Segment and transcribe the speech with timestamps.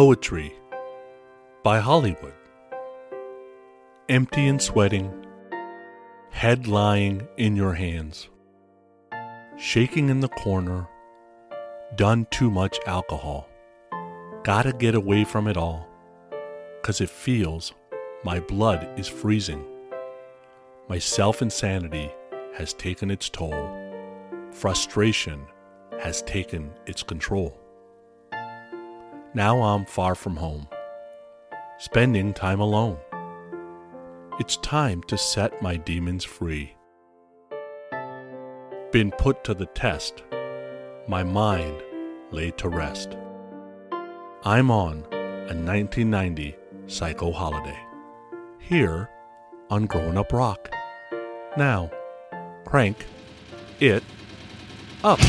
[0.00, 0.54] Poetry
[1.62, 2.32] by Hollywood.
[4.08, 5.26] Empty and sweating,
[6.30, 8.30] head lying in your hands,
[9.58, 10.88] shaking in the corner,
[11.96, 13.46] done too much alcohol.
[14.42, 15.86] Gotta get away from it all,
[16.80, 17.74] 'cause it feels
[18.24, 19.62] my blood is freezing.
[20.88, 22.10] My self insanity
[22.54, 23.68] has taken its toll.
[24.50, 25.46] Frustration
[25.98, 27.54] has taken its control.
[29.32, 30.66] Now I'm far from home,
[31.78, 32.98] spending time alone.
[34.40, 36.74] It's time to set my demons free.
[38.90, 40.24] Been put to the test,
[41.06, 41.80] my mind
[42.32, 43.16] laid to rest.
[44.42, 46.56] I'm on a 1990
[46.88, 47.78] psycho holiday.
[48.58, 49.08] Here
[49.70, 50.74] on Growin' Up Rock.
[51.56, 51.88] Now,
[52.64, 53.06] crank
[53.78, 54.02] it
[55.04, 55.20] up.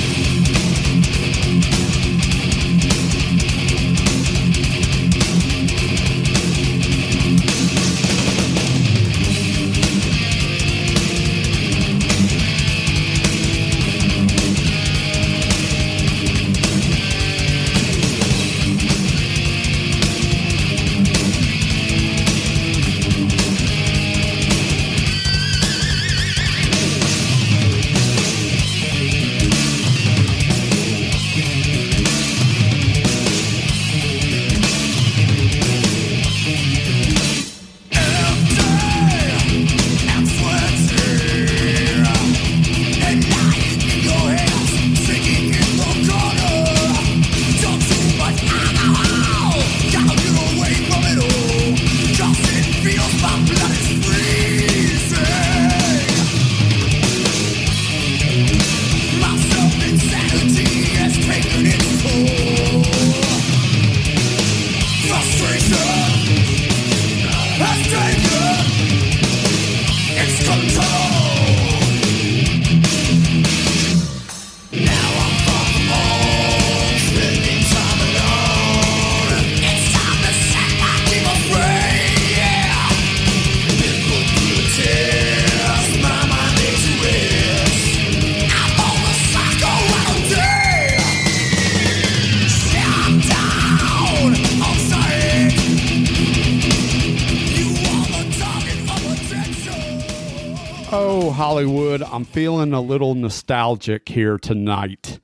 [102.61, 105.19] Feeling a little nostalgic here tonight.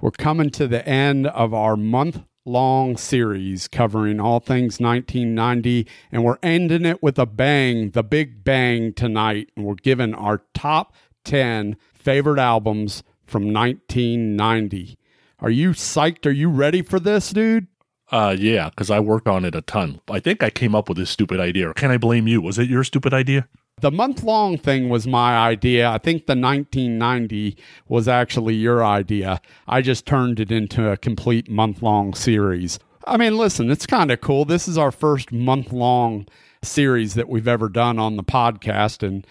[0.00, 6.22] We're coming to the end of our month long series covering all things 1990, and
[6.22, 9.50] we're ending it with a bang, the big bang tonight.
[9.56, 10.94] And we're giving our top
[11.24, 14.96] 10 favorite albums from 1990.
[15.40, 16.26] Are you psyched?
[16.26, 17.66] Are you ready for this, dude?
[18.12, 20.00] Uh, yeah, because I worked on it a ton.
[20.08, 21.70] I think I came up with this stupid idea.
[21.70, 22.40] Or can I blame you?
[22.40, 23.48] Was it your stupid idea?
[23.80, 25.88] The month long thing was my idea.
[25.88, 27.56] I think the 1990
[27.86, 29.40] was actually your idea.
[29.68, 32.80] I just turned it into a complete month long series.
[33.06, 34.44] I mean, listen, it's kind of cool.
[34.44, 36.26] This is our first month long
[36.62, 39.06] series that we've ever done on the podcast.
[39.06, 39.24] And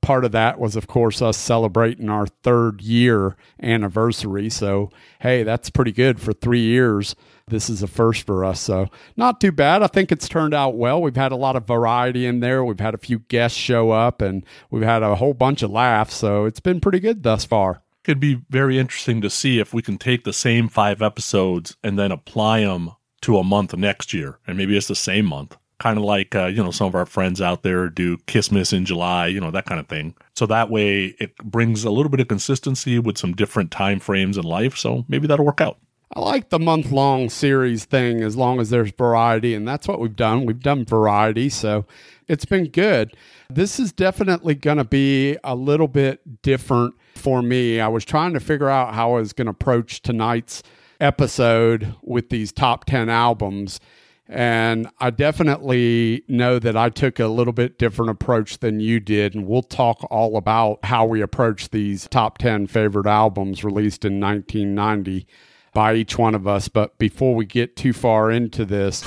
[0.00, 4.50] part of that was, of course, us celebrating our third year anniversary.
[4.50, 7.14] So, hey, that's pretty good for three years
[7.52, 8.60] this is a first for us.
[8.60, 9.82] So, not too bad.
[9.82, 11.00] I think it's turned out well.
[11.00, 12.64] We've had a lot of variety in there.
[12.64, 16.14] We've had a few guests show up and we've had a whole bunch of laughs.
[16.14, 17.82] So, it's been pretty good thus far.
[18.02, 21.96] Could be very interesting to see if we can take the same five episodes and
[21.96, 24.38] then apply them to a month next year.
[24.46, 25.56] And maybe it's the same month.
[25.78, 28.84] Kind of like, uh, you know, some of our friends out there do Christmas in
[28.84, 30.14] July, you know, that kind of thing.
[30.34, 34.36] So that way it brings a little bit of consistency with some different time frames
[34.36, 34.76] in life.
[34.76, 35.78] So maybe that'll work out.
[36.14, 39.98] I like the month long series thing as long as there's variety, and that's what
[39.98, 40.44] we've done.
[40.44, 41.86] We've done variety, so
[42.28, 43.16] it's been good.
[43.48, 47.80] This is definitely going to be a little bit different for me.
[47.80, 50.62] I was trying to figure out how I was going to approach tonight's
[51.00, 53.80] episode with these top 10 albums.
[54.28, 59.34] And I definitely know that I took a little bit different approach than you did.
[59.34, 64.20] And we'll talk all about how we approach these top 10 favorite albums released in
[64.20, 65.26] 1990
[65.72, 66.68] by each one of us.
[66.68, 69.04] But before we get too far into this,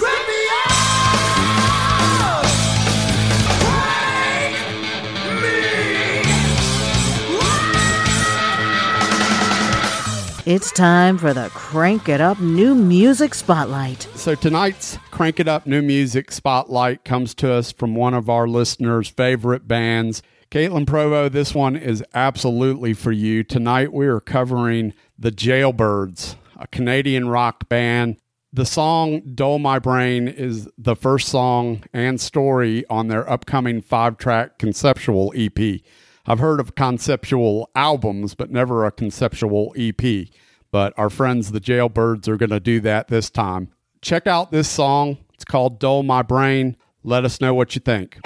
[10.48, 14.04] It's time for the Crank It Up New Music Spotlight.
[14.14, 18.48] So tonight's Crank It Up New Music Spotlight comes to us from one of our
[18.48, 20.22] listeners' favorite bands.
[20.52, 23.44] Caitlin Provo, this one is absolutely for you.
[23.44, 28.18] Tonight we are covering the Jailbirds, a Canadian rock band.
[28.54, 34.18] The song Dull My Brain is the first song and story on their upcoming five
[34.18, 35.82] track conceptual EP.
[36.26, 40.28] I've heard of conceptual albums, but never a conceptual EP.
[40.72, 43.70] But our friends, the Jailbirds, are going to do that this time.
[44.02, 45.18] Check out this song.
[45.34, 46.78] It's called Dull My Brain.
[47.04, 48.20] Let us know what you think.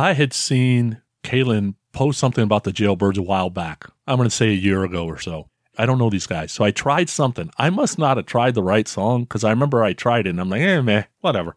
[0.00, 3.84] I had seen Kaylin post something about the jailbirds a while back.
[4.06, 5.50] I'm going to say a year ago or so.
[5.76, 6.52] I don't know these guys.
[6.52, 7.50] So I tried something.
[7.58, 10.40] I must not have tried the right song because I remember I tried it and
[10.40, 11.54] I'm like, eh, meh, whatever.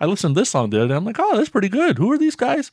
[0.00, 0.94] I listened to this song the other day.
[0.94, 1.98] I'm like, oh, that's pretty good.
[1.98, 2.70] Who are these guys?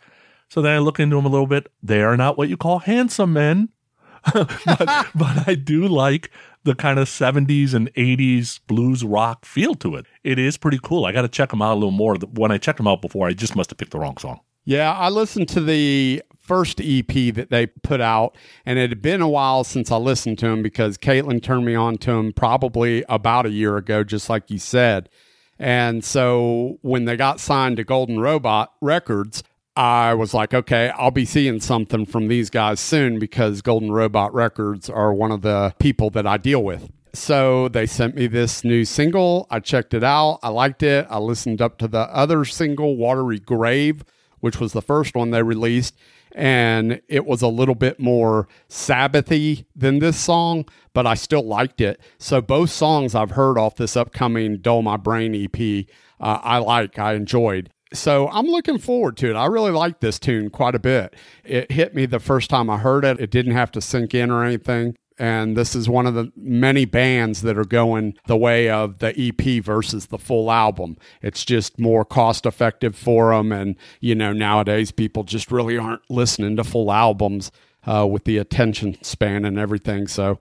[0.48, 1.70] So then I look into them a little bit.
[1.84, 3.68] They are not what you call handsome men,
[4.34, 4.48] but,
[5.14, 6.32] but I do like
[6.64, 10.06] the kind of 70s and 80s blues rock feel to it.
[10.24, 11.04] It is pretty cool.
[11.04, 12.16] I got to check them out a little more.
[12.16, 14.40] When I checked them out before, I just must have picked the wrong song.
[14.64, 19.22] Yeah, I listened to the first EP that they put out, and it had been
[19.22, 23.04] a while since I listened to him because Caitlin turned me on to him probably
[23.10, 25.10] about a year ago, just like you said.
[25.58, 29.44] And so when they got signed to Golden Robot Records,
[29.76, 34.34] I was like, okay, I'll be seeing something from these guys soon because Golden Robot
[34.34, 36.92] Records are one of the people that I deal with.
[37.14, 39.48] So they sent me this new single.
[39.50, 40.40] I checked it out.
[40.44, 41.08] I liked it.
[41.10, 44.04] I listened up to the other single, Watery Grave,
[44.42, 45.96] which was the first one they released.
[46.34, 51.82] And it was a little bit more Sabbathy than this song, but I still liked
[51.82, 52.00] it.
[52.20, 55.86] So both songs I've heard off this upcoming Dull My Brain EP,
[56.20, 57.70] uh, I like, I enjoyed.
[57.94, 59.36] So I'm looking forward to it.
[59.36, 61.14] I really like this tune quite a bit.
[61.44, 63.20] It hit me the first time I heard it.
[63.20, 64.96] It didn't have to sink in or anything.
[65.22, 69.14] And this is one of the many bands that are going the way of the
[69.16, 70.98] EP versus the full album.
[71.22, 73.52] It's just more cost effective for them.
[73.52, 77.52] And, you know, nowadays people just really aren't listening to full albums
[77.86, 80.08] uh, with the attention span and everything.
[80.08, 80.40] So.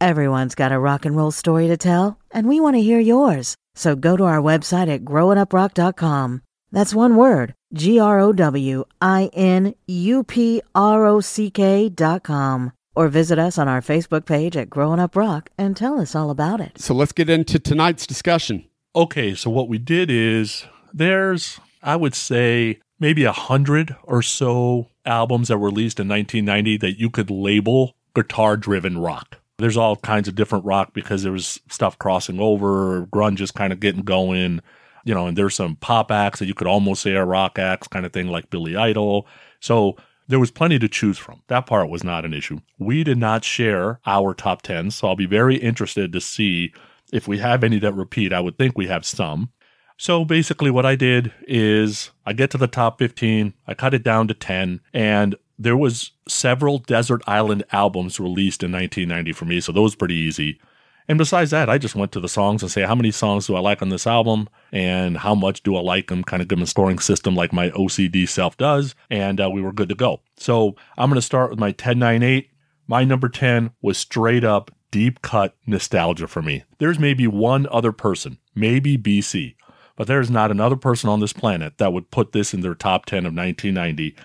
[0.00, 3.54] Everyone's got a rock and roll story to tell, and we want to hear yours.
[3.74, 6.40] So go to our website at growinuprock.com.
[6.72, 11.88] That's one word, G R O W I N U P R O C K
[11.88, 12.72] dot com.
[12.94, 16.30] Or visit us on our Facebook page at Growing Up Rock and tell us all
[16.30, 16.78] about it.
[16.78, 18.64] So let's get into tonight's discussion.
[18.94, 24.88] Okay, so what we did is there's, I would say, maybe a hundred or so
[25.04, 29.38] albums that were released in 1990 that you could label guitar driven rock.
[29.58, 33.72] There's all kinds of different rock because there was stuff crossing over, grunge is kind
[33.72, 34.60] of getting going,
[35.06, 37.86] you know, and there's some pop acts that you could almost say are rock acts,
[37.86, 39.28] kind of thing like Billy Idol.
[39.60, 39.96] So
[40.26, 41.42] there was plenty to choose from.
[41.46, 42.58] That part was not an issue.
[42.76, 46.74] We did not share our top 10, so I'll be very interested to see
[47.12, 48.32] if we have any that repeat.
[48.32, 49.52] I would think we have some.
[49.96, 54.02] So basically, what I did is I get to the top 15, I cut it
[54.02, 59.58] down to 10, and there was several desert island albums released in 1990 for me
[59.58, 60.60] so those pretty easy
[61.08, 63.54] and besides that i just went to the songs and say how many songs do
[63.54, 64.48] i like on this album?
[64.72, 67.52] And how much do i like them kind of give them a scoring system like
[67.52, 70.20] my ocd self does and uh, we were good to go.
[70.36, 72.50] So i'm going to start with my 1098
[72.88, 76.62] my number 10 was straight up deep cut nostalgia for me.
[76.78, 79.54] There's maybe one other person maybe bc
[79.96, 83.06] but there's not another person on this planet that would put this in their top
[83.06, 84.16] 10 of 1990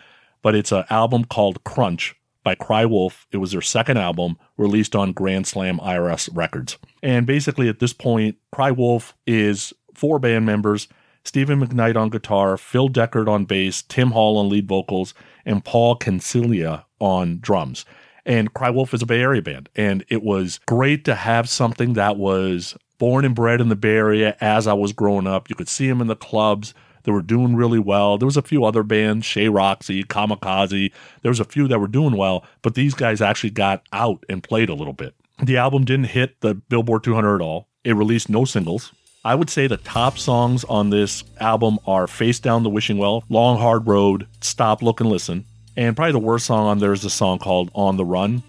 [0.42, 3.28] but it's an album called Crunch by Cry Wolf.
[3.32, 6.78] It was their second album released on Grand Slam IRS Records.
[7.04, 10.88] And basically, at this point, Cry Wolf is four band members
[11.24, 15.14] Stephen McKnight on guitar, Phil Deckard on bass, Tim Hall on lead vocals,
[15.46, 17.86] and Paul Cancilia on drums.
[18.26, 19.70] And Cry Wolf is a Bay Area band.
[19.76, 23.96] And it was great to have something that was born and bred in the Bay
[23.96, 25.50] Area as I was growing up.
[25.50, 28.18] You could see them in the clubs that were doing really well.
[28.18, 30.92] There was a few other bands, Shay Roxy, Kamikaze.
[31.22, 34.44] There was a few that were doing well, but these guys actually got out and
[34.44, 35.16] played a little bit.
[35.44, 37.68] The album didn't hit the Billboard 200 at all.
[37.84, 38.92] It released no singles.
[39.24, 43.24] I would say the top songs on this album are Face Down the Wishing Well,
[43.30, 45.46] Long Hard Road, Stop, Look, and Listen.
[45.78, 48.44] And probably the worst song on there is a song called On the Run.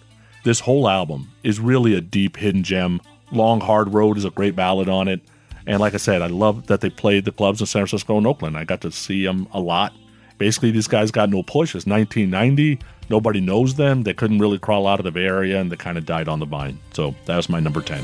[0.44, 3.00] This whole album is really a deep hidden gem.
[3.30, 5.20] Long Hard Road is a great ballad on it.
[5.66, 8.26] And like I said, I love that they played the clubs in San Francisco and
[8.26, 8.56] Oakland.
[8.56, 9.92] I got to see them a lot.
[10.38, 11.74] Basically, these guys got no push.
[11.74, 12.80] It's 1990.
[13.08, 14.02] Nobody knows them.
[14.02, 16.40] They couldn't really crawl out of the Bay Area, and they kind of died on
[16.40, 16.78] the vine.
[16.92, 18.02] So that was my number 10.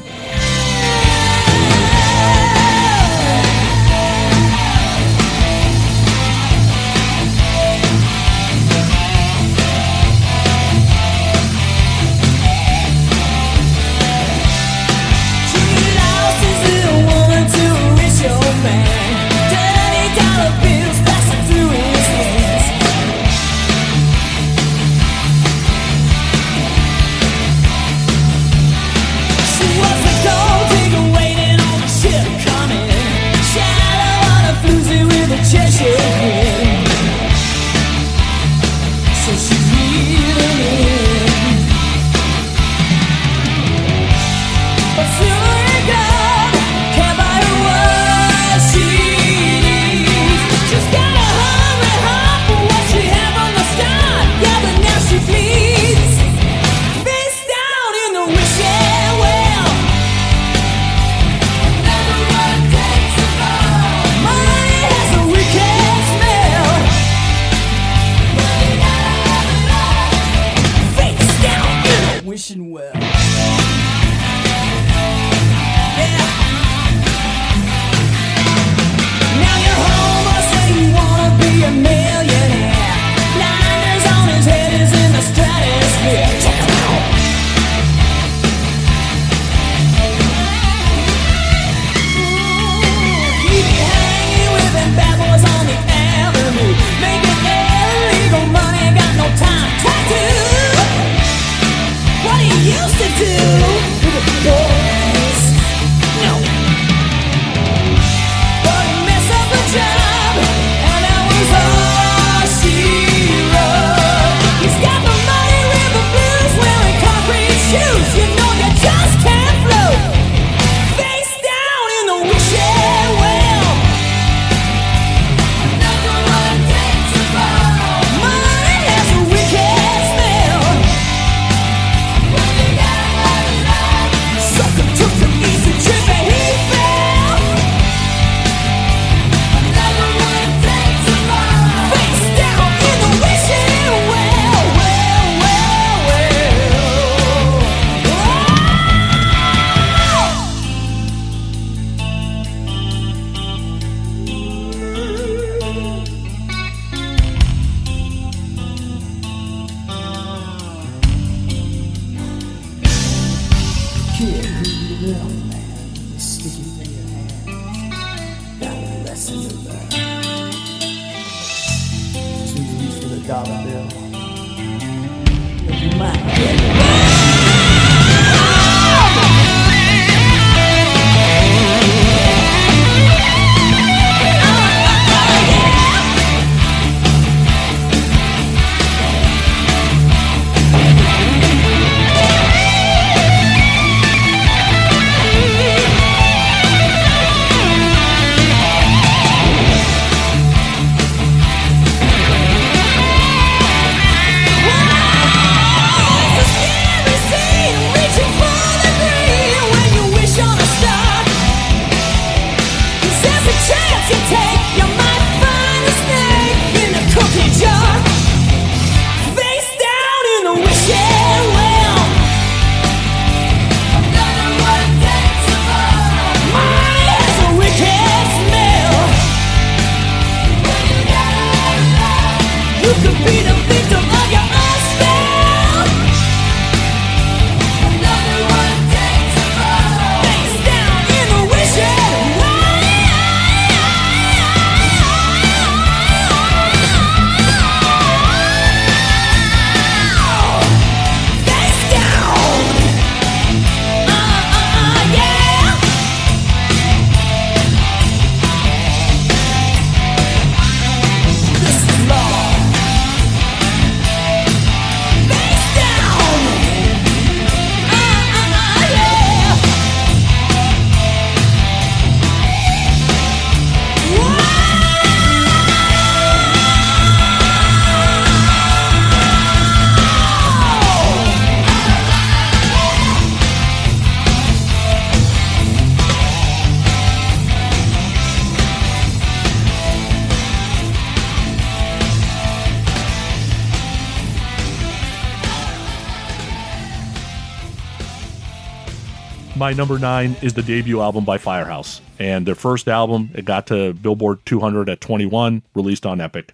[299.78, 302.00] Number nine is the debut album by Firehouse.
[302.18, 306.52] And their first album, it got to Billboard 200 at 21, released on Epic.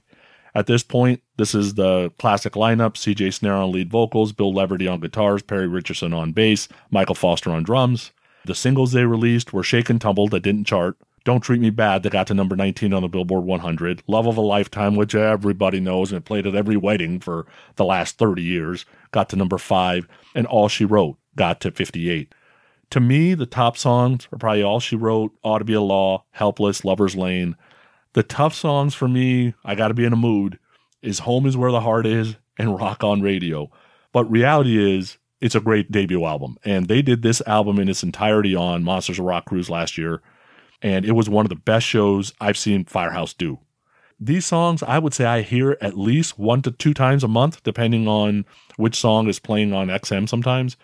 [0.55, 4.93] At this point, this is the classic lineup CJ Snare on lead vocals, Bill Leverty
[4.93, 8.13] on guitars, Perry Richardson on bass, Michael Foster on drums.
[8.45, 10.99] The singles they released were Shake and Tumble, that didn't chart.
[11.25, 14.03] Don't Treat Me Bad, that got to number 19 on the Billboard 100.
[14.07, 18.19] Love of a Lifetime, which everybody knows and played at every wedding for the last
[18.19, 20.07] 30 years, got to number 5.
[20.35, 22.35] And All She Wrote got to 58.
[22.91, 26.25] To me, the top songs are probably All She Wrote, Ought to Be a Law,
[26.31, 27.57] Helpless, Lover's Lane.
[28.13, 30.59] The tough songs for me, I Gotta Be in a Mood,
[31.03, 33.71] is Home is Where the Heart Is and Rock on Radio.
[34.13, 36.57] But reality is, it's a great debut album.
[36.65, 40.23] And they did this album in its entirety on Monsters of Rock Cruise last year.
[40.81, 43.59] And it was one of the best shows I've seen Firehouse do.
[44.21, 47.63] These songs, I would say I hear at least one to two times a month,
[47.65, 48.45] depending on
[48.77, 50.77] which song is playing on XM sometimes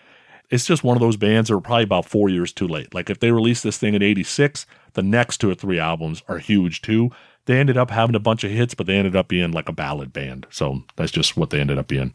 [0.51, 2.93] it's just one of those bands that are probably about four years too late.
[2.93, 6.39] Like if they released this thing in 86, the next two or three albums are
[6.39, 7.09] huge too.
[7.45, 9.73] They ended up having a bunch of hits, but they ended up being like a
[9.73, 10.45] ballad band.
[10.49, 12.13] So that's just what they ended up being.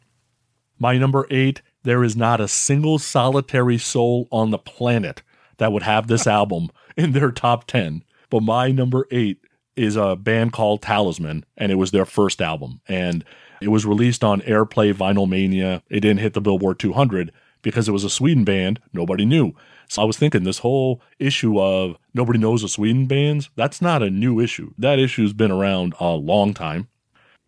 [0.78, 5.22] My number eight, there is not a single solitary soul on the planet
[5.56, 8.04] that would have this album in their top 10.
[8.28, 9.40] But my number eight
[9.76, 12.80] is a band called Talisman, and it was their first album.
[12.86, 13.24] And
[13.62, 15.82] it was released on Airplay Vinyl Mania.
[15.88, 17.32] It didn't hit the Billboard 200
[17.66, 18.78] because it was a Sweden band.
[18.92, 19.52] Nobody knew.
[19.88, 24.04] So I was thinking this whole issue of nobody knows the Sweden bands, that's not
[24.04, 24.72] a new issue.
[24.78, 26.86] That issue's been around a long time.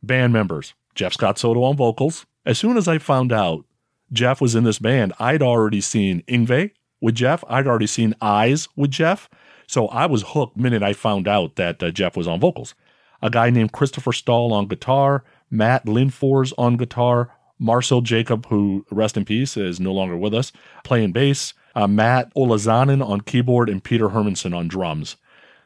[0.03, 2.27] Band members Jeff Scott Soto on vocals.
[2.45, 3.65] As soon as I found out
[4.13, 7.45] Jeff was in this band, I'd already seen Yngwie with Jeff.
[7.49, 9.31] I'd already seen Eyes with Jeff.
[9.69, 12.75] So I was hooked minute I found out that uh, Jeff was on vocals.
[13.23, 19.17] A guy named Christopher Stahl on guitar, Matt Lindfors on guitar, Marcel Jacob, who rest
[19.17, 20.53] in peace, is no longer with us,
[20.85, 25.17] playing bass, uh, Matt Olazanen on keyboard, and Peter Hermanson on drums.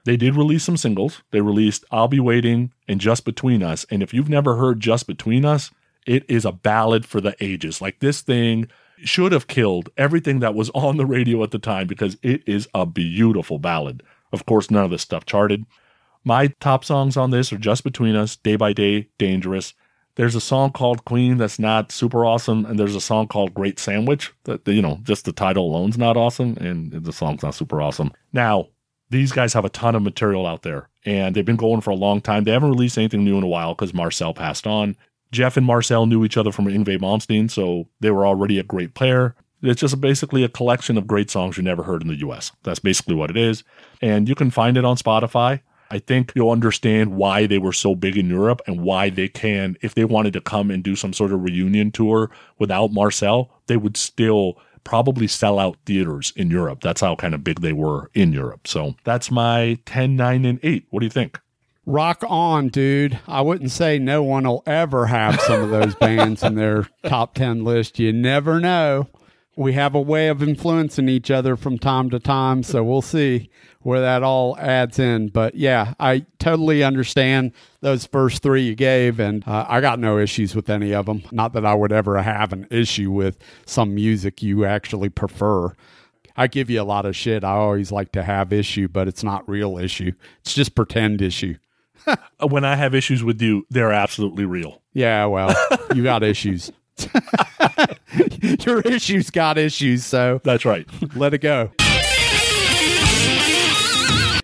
[0.05, 1.23] They did release some singles.
[1.31, 3.87] They released I'll Be Waiting and Just Between Us.
[3.91, 5.71] And if you've never heard Just Between Us,
[6.07, 7.81] it is a ballad for the ages.
[7.81, 11.87] Like this thing should have killed everything that was on the radio at the time
[11.87, 14.03] because it is a beautiful ballad.
[14.33, 15.67] Of course, none of this stuff charted.
[16.25, 19.75] My top songs on this are Just Between Us, Day by Day, Dangerous.
[20.17, 23.79] There's a song called Queen that's not super awesome, and there's a song called Great
[23.79, 27.81] Sandwich that, you know, just the title alone's not awesome, and the song's not super
[27.81, 28.13] awesome.
[28.33, 28.69] Now,
[29.09, 31.97] these guys have a ton of material out there, and they've been going for a
[31.97, 32.45] long time.
[32.45, 34.97] They haven't released anything new in a while because Marcel passed on.
[35.31, 38.95] Jeff and Marcel knew each other from Yngwie Malmsteen, so they were already a great
[38.95, 39.35] pair.
[39.63, 42.53] It's just basically a collection of great songs you never heard in the US.
[42.65, 43.65] That's basically what it is.
[44.03, 45.61] And you can find it on Spotify.
[45.93, 49.77] I think you'll understand why they were so big in Europe and why they can,
[49.83, 53.77] if they wanted to come and do some sort of reunion tour without Marcel, they
[53.77, 56.81] would still probably sell out theaters in Europe.
[56.81, 58.67] That's how kind of big they were in Europe.
[58.67, 60.87] So that's my 10, 9, and 8.
[60.89, 61.39] What do you think?
[61.85, 63.19] Rock on, dude.
[63.29, 67.35] I wouldn't say no one will ever have some of those bands in their top
[67.35, 67.99] 10 list.
[67.99, 69.09] You never know.
[69.57, 73.51] We have a way of influencing each other from time to time, so we'll see
[73.83, 75.29] where that all adds in.
[75.29, 80.19] But yeah, I totally understand those first three you gave, and uh, I got no
[80.19, 81.23] issues with any of them.
[81.31, 85.75] Not that I would ever have an issue with some music you actually prefer.
[86.37, 87.45] I give you a lot of shit.
[87.45, 90.13] I always like to have issue, but it's not real issue.
[90.41, 91.57] It's just pretend issue.
[92.49, 94.81] when I have issues with you, they're absolutely real.
[94.93, 95.55] Yeah, well,
[95.95, 96.73] you got issues.
[98.67, 100.87] Your issues got issues, so That's right.
[101.17, 101.71] let it go.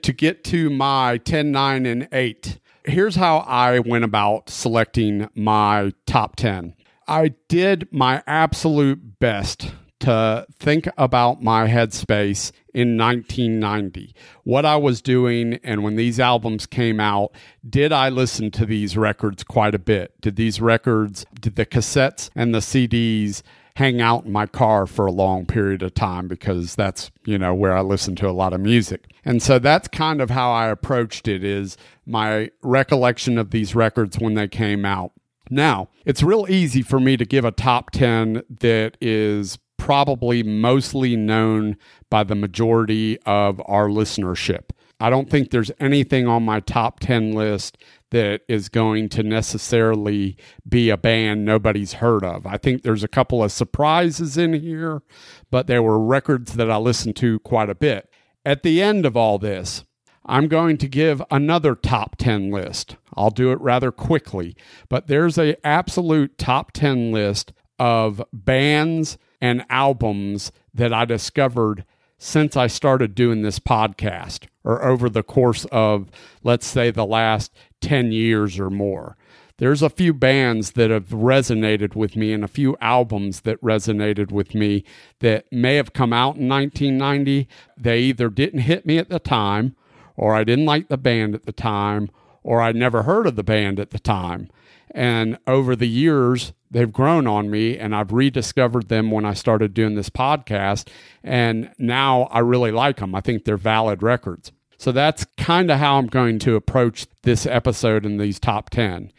[0.08, 5.92] To get to my 10, 9, and 8, here's how I went about selecting my
[6.06, 6.74] top 10.
[7.06, 15.02] I did my absolute best to think about my headspace in 1990, what I was
[15.02, 17.32] doing, and when these albums came out,
[17.68, 20.18] did I listen to these records quite a bit?
[20.22, 23.42] Did these records, did the cassettes and the CDs
[23.78, 27.54] hang out in my car for a long period of time because that's, you know,
[27.54, 29.12] where I listen to a lot of music.
[29.24, 34.18] And so that's kind of how I approached it is my recollection of these records
[34.18, 35.12] when they came out.
[35.48, 41.14] Now, it's real easy for me to give a top 10 that is probably mostly
[41.14, 41.76] known
[42.10, 44.70] by the majority of our listenership.
[44.98, 47.78] I don't think there's anything on my top 10 list
[48.10, 50.36] that is going to necessarily
[50.68, 52.46] be a band nobody's heard of.
[52.46, 55.02] I think there's a couple of surprises in here,
[55.50, 58.10] but there were records that I listened to quite a bit.
[58.44, 59.84] At the end of all this,
[60.24, 62.96] I'm going to give another top 10 list.
[63.14, 64.56] I'll do it rather quickly,
[64.88, 71.84] but there's a absolute top 10 list of bands and albums that I discovered
[72.18, 76.10] since I started doing this podcast or over the course of,
[76.42, 79.16] let's say, the last 10 years or more.
[79.58, 84.30] There's a few bands that have resonated with me and a few albums that resonated
[84.30, 84.84] with me
[85.18, 87.48] that may have come out in 1990.
[87.76, 89.74] They either didn't hit me at the time,
[90.16, 92.08] or I didn't like the band at the time,
[92.44, 94.48] or I never heard of the band at the time.
[94.92, 99.74] And over the years, they've grown on me, and I've rediscovered them when I started
[99.74, 100.88] doing this podcast.
[101.24, 103.14] And now I really like them.
[103.14, 104.52] I think they're valid records.
[104.78, 109.12] So that's kind of how I'm going to approach this episode in these top 10.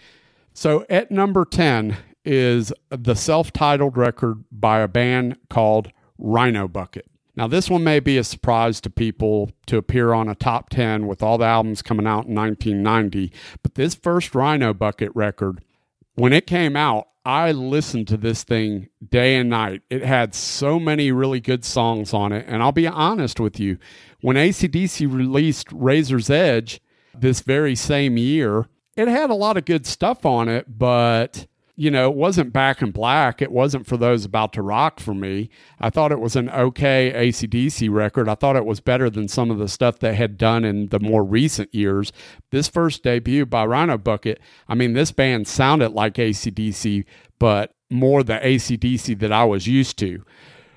[0.53, 7.05] So at number 10 is the self titled record by a band called Rhino Bucket.
[7.35, 11.07] Now, this one may be a surprise to people to appear on a top 10
[11.07, 15.63] with all the albums coming out in 1990, but this first Rhino Bucket record,
[16.15, 19.83] when it came out, I listened to this thing day and night.
[19.89, 22.45] It had so many really good songs on it.
[22.47, 23.77] And I'll be honest with you,
[24.21, 26.81] when ACDC released Razor's Edge
[27.17, 31.47] this very same year, it had a lot of good stuff on it, but
[31.79, 33.41] you know, it wasn't back in black.
[33.41, 35.49] It wasn't for those about to rock for me.
[35.79, 38.27] I thought it was an okay ACDC record.
[38.27, 40.99] I thought it was better than some of the stuff they had done in the
[40.99, 42.11] more recent years.
[42.51, 47.05] This first debut by Rhino Bucket, I mean, this band sounded like ACDC,
[47.39, 50.25] but more the ACDC that I was used to.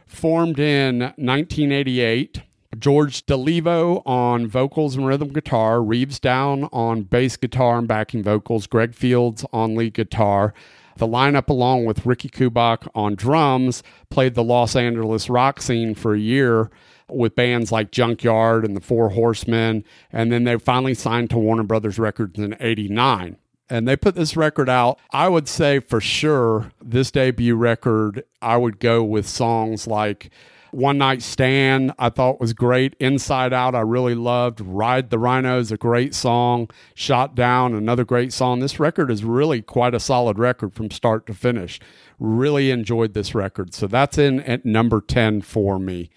[0.07, 2.43] Formed in 1988.
[2.83, 8.67] George Dolivo on vocals and rhythm guitar, Reeves Dunn on bass guitar and backing vocals,
[8.67, 10.53] Greg Fields on lead guitar.
[10.97, 16.13] The lineup, along with Ricky Kubak on drums, played the Los Angeles rock scene for
[16.13, 16.73] a year
[17.09, 19.85] with bands like Junkyard and the Four Horsemen.
[20.11, 23.37] And then they finally signed to Warner Brothers Records in 89.
[23.71, 24.99] And they put this record out.
[25.13, 30.31] I would say for sure, this debut record, I would go with songs like
[30.73, 32.95] one Night Stand, I thought was great.
[32.99, 34.61] Inside Out, I really loved.
[34.61, 36.71] Ride the Rhino is a great song.
[36.95, 38.61] Shot Down, another great song.
[38.61, 41.79] This record is really quite a solid record from start to finish.
[42.19, 43.75] Really enjoyed this record.
[43.75, 46.11] So that's in at number 10 for me.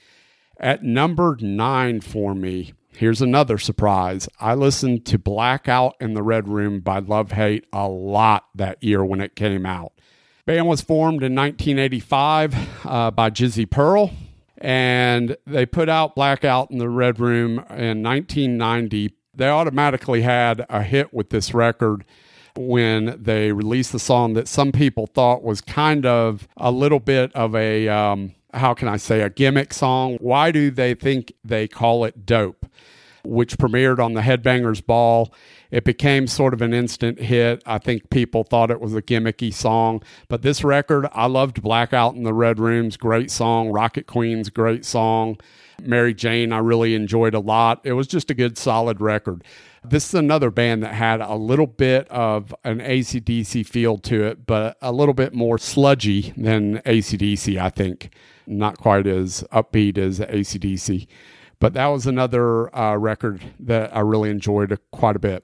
[0.60, 4.30] At number nine for me, here's another surprise.
[4.40, 9.04] I listened to Blackout in the Red Room by Love Hate a lot that year
[9.04, 9.92] when it came out.
[10.46, 14.12] Band was formed in 1985 uh, by Jizzy Pearl
[14.58, 19.14] and they put out Blackout in the Red Room in 1990.
[19.34, 22.06] They automatically had a hit with this record
[22.58, 27.34] when they released the song that some people thought was kind of a little bit
[27.34, 30.18] of a um, how can I say, a gimmick song.
[30.20, 32.66] Why do they think they call it dope?
[33.26, 35.34] Which premiered on the Headbangers Ball.
[35.72, 37.62] It became sort of an instant hit.
[37.66, 40.04] I think people thought it was a gimmicky song.
[40.30, 43.70] But this record, I loved Blackout in the Red Rooms, great song.
[43.70, 45.38] Rocket Queen's great song.
[45.82, 47.82] Mary Jane, I really enjoyed a lot.
[47.84, 49.44] It was just a good, solid record.
[49.84, 54.48] This is another band that had a little bit of an ACDC feel to it,
[54.48, 58.12] but a little bit more sludgy than ACDC, I think.
[58.48, 61.08] Not quite as upbeat as ACDC.
[61.66, 65.44] But that was another uh, record that I really enjoyed quite a bit.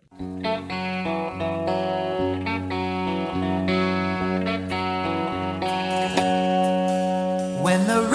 [7.63, 8.07] When the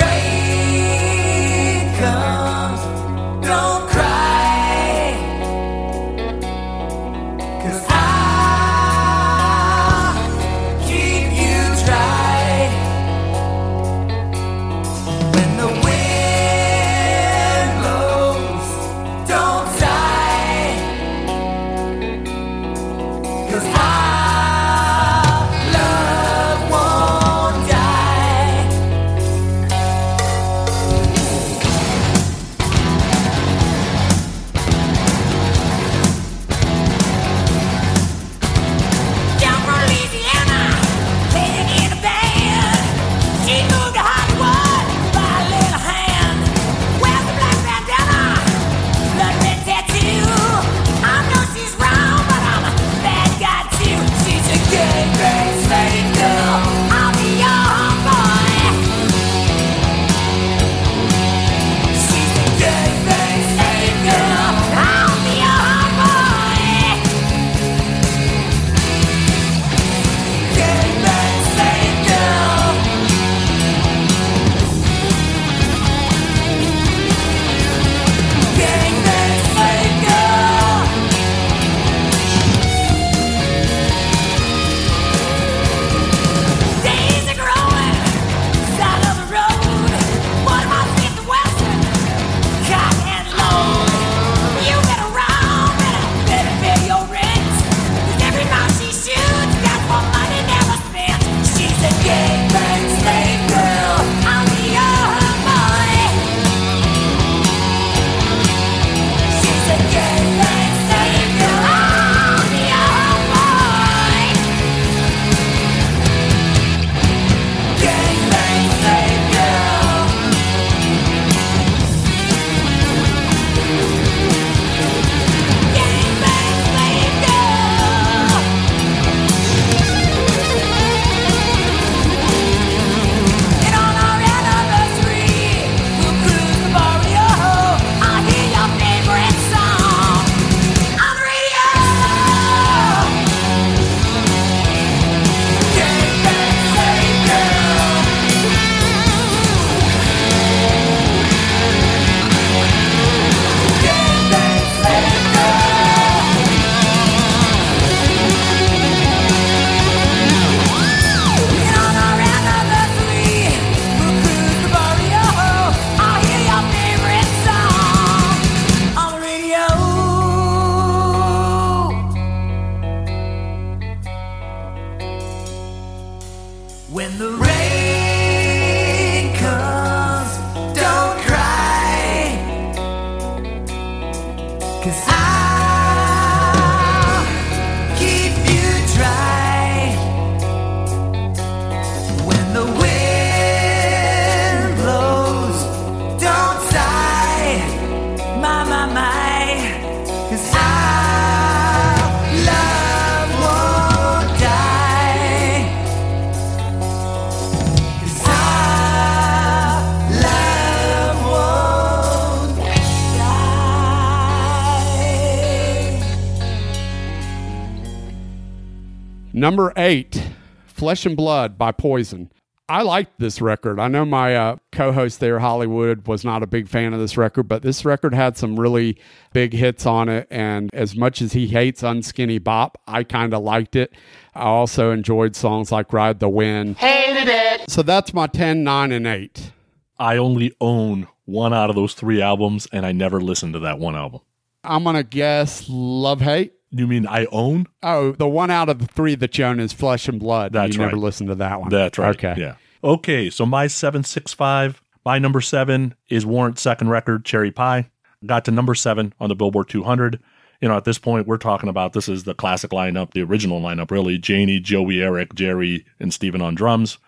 [219.46, 220.20] Number eight,
[220.66, 222.32] Flesh and Blood by Poison.
[222.68, 223.78] I liked this record.
[223.78, 227.16] I know my uh, co host there, Hollywood, was not a big fan of this
[227.16, 228.98] record, but this record had some really
[229.32, 230.26] big hits on it.
[230.32, 233.92] And as much as he hates Unskinny Bop, I kind of liked it.
[234.35, 236.78] I also enjoyed songs like Ride the Wind.
[236.78, 237.70] Hated it.
[237.70, 239.52] So that's my 10, 9, and 8.
[239.96, 243.78] I only own one out of those three albums, and I never listened to that
[243.78, 244.22] one album.
[244.64, 246.55] I'm going to guess Love Hate.
[246.70, 247.66] You mean I own?
[247.83, 250.52] Oh, the one out of the three that you own is Flesh and Blood.
[250.52, 251.02] That's you never right.
[251.02, 251.70] listened to that one.
[251.70, 252.14] That's right.
[252.16, 252.35] Okay.
[252.37, 252.57] Yeah.
[252.85, 257.90] Okay, so my 765, My number seven is Warrant's second record, Cherry Pie.
[258.24, 260.20] Got to number seven on the Billboard 200.
[260.61, 263.61] You know, at this point, we're talking about this is the classic lineup, the original
[263.61, 264.20] lineup, really.
[264.22, 266.98] Jani, Joey, Eric, Jerry, and Steven on drums.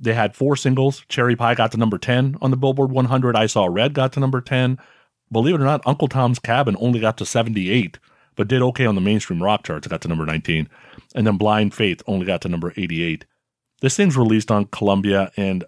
[0.00, 1.04] They had four singles.
[1.08, 3.36] Cherry Pie got to number 10 on the Billboard 100.
[3.36, 4.78] I Saw Red got to number 10.
[5.30, 7.98] Believe it or not, Uncle Tom's Cabin only got to 78,
[8.38, 9.84] but did okay on the mainstream rock charts.
[9.84, 10.68] It got to number 19.
[11.16, 13.26] And then Blind Faith only got to number 88.
[13.80, 15.64] This thing's released on Columbia, and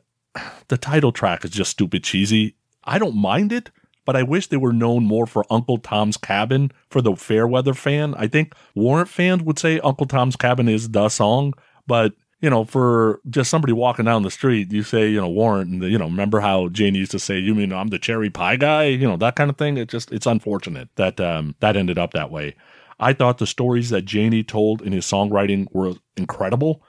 [0.68, 2.54] the title track is just stupid cheesy.
[2.84, 3.70] I don't mind it,
[4.06, 8.14] but I wish they were known more for Uncle Tom's Cabin for the Fairweather fan.
[8.14, 11.54] I think Warrant fans would say Uncle Tom's Cabin is the song,
[11.88, 15.70] but you know, for just somebody walking down the street, you say, you know, Warrant,
[15.70, 18.56] and you know, remember how Jane used to say, "You mean I'm the cherry pie
[18.56, 19.76] guy?" You know, that kind of thing.
[19.76, 22.56] It just it's unfortunate that um, that ended up that way.
[22.98, 26.82] I thought the stories that Jani told in his songwriting were incredible.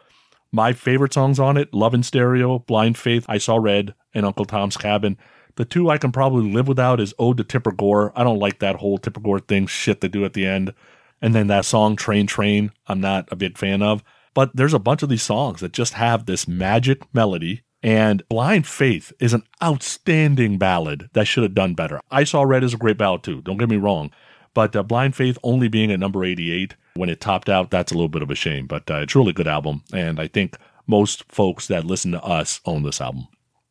[0.54, 4.46] My favorite songs on it: "Love in Stereo," "Blind Faith," "I Saw Red," and "Uncle
[4.46, 5.18] Tom's Cabin."
[5.58, 8.60] The two I can probably live without is "Ode to Tipper Gore." I don't like
[8.60, 10.74] that whole Tipper Gore thing shit they do at the end,
[11.22, 14.02] and then that song "Train Train." I'm not a big fan of.
[14.34, 17.64] But there's a bunch of these songs that just have this magic melody.
[17.84, 22.00] And Blind Faith is an outstanding ballad that should have done better.
[22.12, 24.12] I Saw Red is a great ballad too, don't get me wrong.
[24.54, 27.96] But uh, Blind Faith only being at number 88 when it topped out, that's a
[27.96, 28.68] little bit of a shame.
[28.68, 29.84] But uh, it's a really good album.
[29.94, 33.28] And I think most folks that listen to us own this album.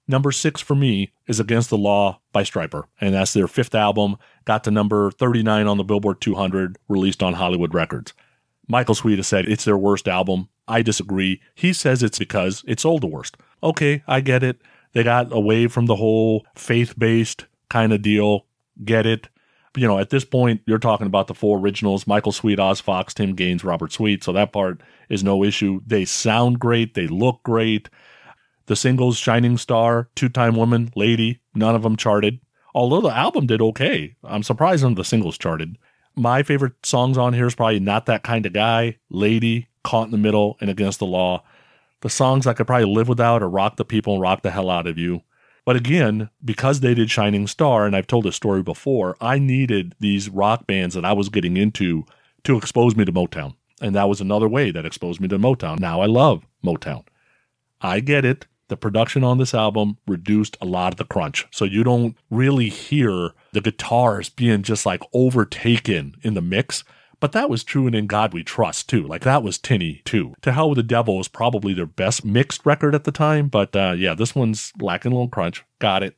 [0.09, 2.85] Number six for me is Against the Law by Stryper.
[3.01, 4.17] And that's their fifth album.
[4.45, 8.13] Got to number 39 on the Billboard 200, released on Hollywood Records.
[8.71, 10.49] Michael Sweet has said it's their worst album.
[10.69, 11.41] I disagree.
[11.57, 13.37] He says it's because it sold the worst.
[13.63, 14.63] Okay, I get it.
[14.93, 18.47] They got away from the whole faith based kind of deal.
[18.85, 19.29] Get it.
[19.77, 23.13] You know, at this point, you're talking about the four originals Michael Sweet, Oz Fox,
[23.13, 24.23] Tim Gaines, Robert Sweet.
[24.23, 25.81] So that part is no issue.
[25.85, 26.95] They sound great.
[26.95, 27.89] They look great.
[28.67, 32.41] The singles Shining Star, Two Time Woman, Lady, none of them charted.
[32.73, 34.15] Although the album did okay.
[34.23, 35.77] I'm surprised none of the singles charted.
[36.21, 40.11] My favorite songs on here is probably Not That Kind of Guy, Lady, Caught in
[40.11, 41.43] the Middle, and Against the Law.
[42.03, 44.69] The songs I could probably live without are Rock the People and Rock the Hell
[44.69, 45.23] Out of You.
[45.65, 49.95] But again, because they did Shining Star, and I've told this story before, I needed
[49.99, 52.05] these rock bands that I was getting into
[52.45, 53.55] to expose me to Motown.
[53.81, 55.81] And that was another way that exposed me to Motown.
[55.81, 57.05] Now I love Motown.
[57.81, 58.47] I get it.
[58.69, 61.47] The production on this album reduced a lot of the crunch.
[61.51, 66.85] So you don't really hear the guitars being just like overtaken in the mix.
[67.19, 69.07] But that was true in In God We Trust too.
[69.07, 70.35] Like that was tinny too.
[70.43, 73.49] To Hell with the Devil was probably their best mixed record at the time.
[73.49, 75.65] But uh, yeah, this one's lacking a little crunch.
[75.79, 76.17] Got it.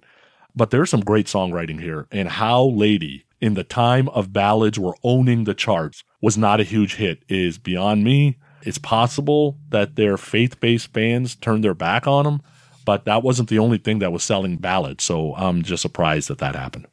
[0.54, 2.06] But there's some great songwriting here.
[2.12, 6.64] And how Lady, in the time of ballads were owning the charts, was not a
[6.64, 8.38] huge hit is beyond me.
[8.62, 12.42] It's possible that their faith based fans turned their back on them,
[12.84, 15.02] but that wasn't the only thing that was selling ballads.
[15.02, 16.86] So I'm just surprised that that happened.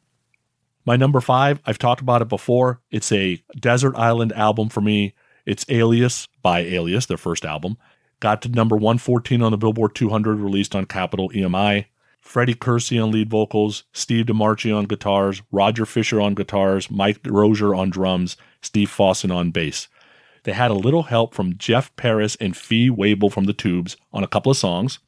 [0.84, 2.80] My number five, I've talked about it before.
[2.90, 5.14] It's a desert island album for me.
[5.44, 7.76] It's Alias by Alias, their first album.
[8.18, 11.86] Got to number 114 on the Billboard 200, released on Capitol EMI.
[12.20, 17.76] Freddy Curci on lead vocals, Steve DeMarchi on guitars, Roger Fisher on guitars, Mike Derosier
[17.76, 19.88] on drums, Steve Fossen on bass.
[20.44, 24.22] They had a little help from Jeff Paris and Fee Waybill from the Tubes on
[24.22, 24.98] a couple of songs.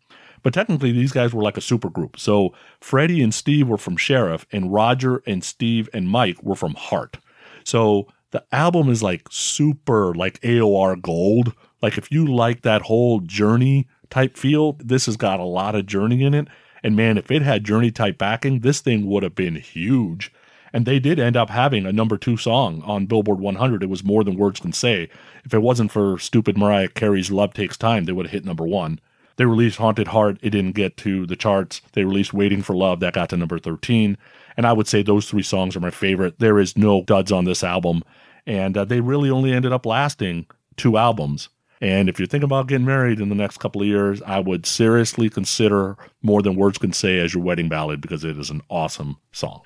[0.43, 2.19] But technically, these guys were like a super group.
[2.19, 6.75] So Freddie and Steve were from Sheriff, and Roger and Steve and Mike were from
[6.75, 7.19] Heart.
[7.65, 11.55] So the album is like super like AOR gold.
[11.81, 15.87] Like if you like that whole Journey type feel, this has got a lot of
[15.87, 16.49] Journey in it.
[16.83, 20.33] And man, if it had Journey type backing, this thing would have been huge.
[20.73, 23.83] And they did end up having a number two song on Billboard 100.
[23.83, 25.11] It was more than words can say.
[25.45, 28.65] If it wasn't for stupid Mariah Carey's Love Takes Time, they would have hit number
[28.65, 28.99] one.
[29.37, 30.39] They released Haunted Heart.
[30.43, 31.81] It didn't get to the charts.
[31.93, 33.01] They released Waiting for Love.
[33.01, 34.17] That got to number 13.
[34.57, 36.39] And I would say those three songs are my favorite.
[36.39, 38.03] There is no duds on this album.
[38.47, 41.49] And uh, they really only ended up lasting two albums.
[41.81, 44.67] And if you're thinking about getting married in the next couple of years, I would
[44.67, 48.63] seriously consider More Than Words Can Say as your wedding ballad because it is an
[48.71, 49.63] awesome song.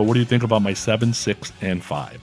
[0.00, 2.22] So, what do you think about my seven, six, and five?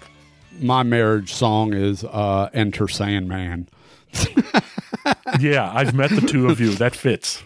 [0.60, 3.70] My marriage song is uh, Enter Sandman.
[5.40, 6.74] yeah, I've met the two of you.
[6.74, 7.44] That fits.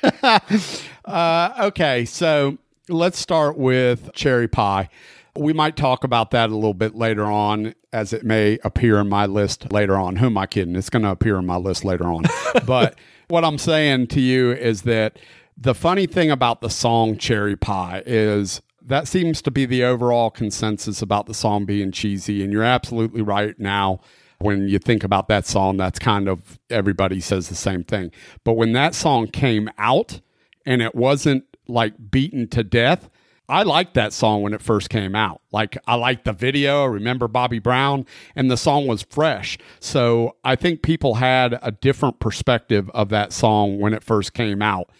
[1.04, 2.56] Uh, okay, so
[2.88, 4.88] let's start with cherry pie.
[5.36, 9.08] We might talk about that a little bit later on as it may appear in
[9.08, 10.14] my list later on.
[10.14, 10.76] Who am I kidding?
[10.76, 12.22] It's going to appear in my list later on.
[12.66, 12.94] but
[13.26, 15.18] what I'm saying to you is that
[15.56, 20.30] the funny thing about the song Cherry Pie is that seems to be the overall
[20.30, 22.42] consensus about the song being cheesy.
[22.42, 24.00] And you're absolutely right now.
[24.38, 28.10] When you think about that song, that's kind of everybody says the same thing.
[28.42, 30.20] But when that song came out,
[30.66, 33.08] and it wasn't like beaten to death.
[33.48, 35.42] I liked that song when it first came out.
[35.50, 39.58] Like I liked the video, I remember Bobby Brown, and the song was fresh.
[39.80, 44.62] So I think people had a different perspective of that song when it first came
[44.62, 44.90] out.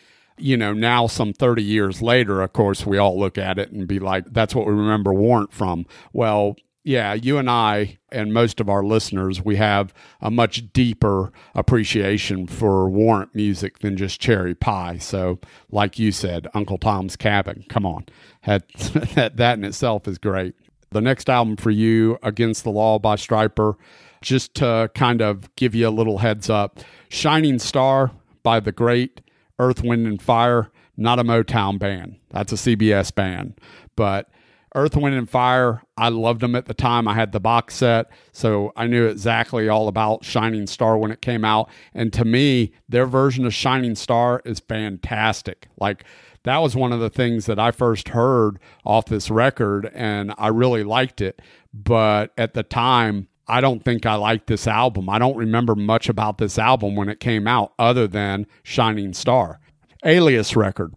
[0.42, 3.86] You know, now some 30 years later, of course, we all look at it and
[3.86, 5.86] be like, that's what we remember Warrant from.
[6.12, 11.32] Well, yeah, you and I and most of our listeners, we have a much deeper
[11.54, 14.98] appreciation for warrant music than just cherry pie.
[14.98, 15.38] So,
[15.70, 18.06] like you said, Uncle Tom's Cabin, come on,
[18.44, 18.68] that,
[19.36, 20.54] that, in itself is great.
[20.90, 23.76] The next album for you, Against the Law by Stryper,
[24.20, 28.10] just to kind of give you a little heads up Shining Star
[28.42, 29.21] by the great
[29.58, 32.16] Earth, Wind, and Fire, not a Motown band.
[32.30, 33.58] That's a CBS band.
[33.96, 34.28] But
[34.74, 37.06] Earth, Wind, and Fire, I loved them at the time.
[37.06, 41.20] I had the box set, so I knew exactly all about Shining Star when it
[41.20, 41.68] came out.
[41.92, 45.68] And to me, their version of Shining Star is fantastic.
[45.78, 46.04] Like,
[46.44, 50.48] that was one of the things that I first heard off this record, and I
[50.48, 51.40] really liked it.
[51.72, 55.08] But at the time, I don't think I liked this album.
[55.08, 59.60] I don't remember much about this album when it came out other than Shining Star.
[60.04, 60.94] Alias record.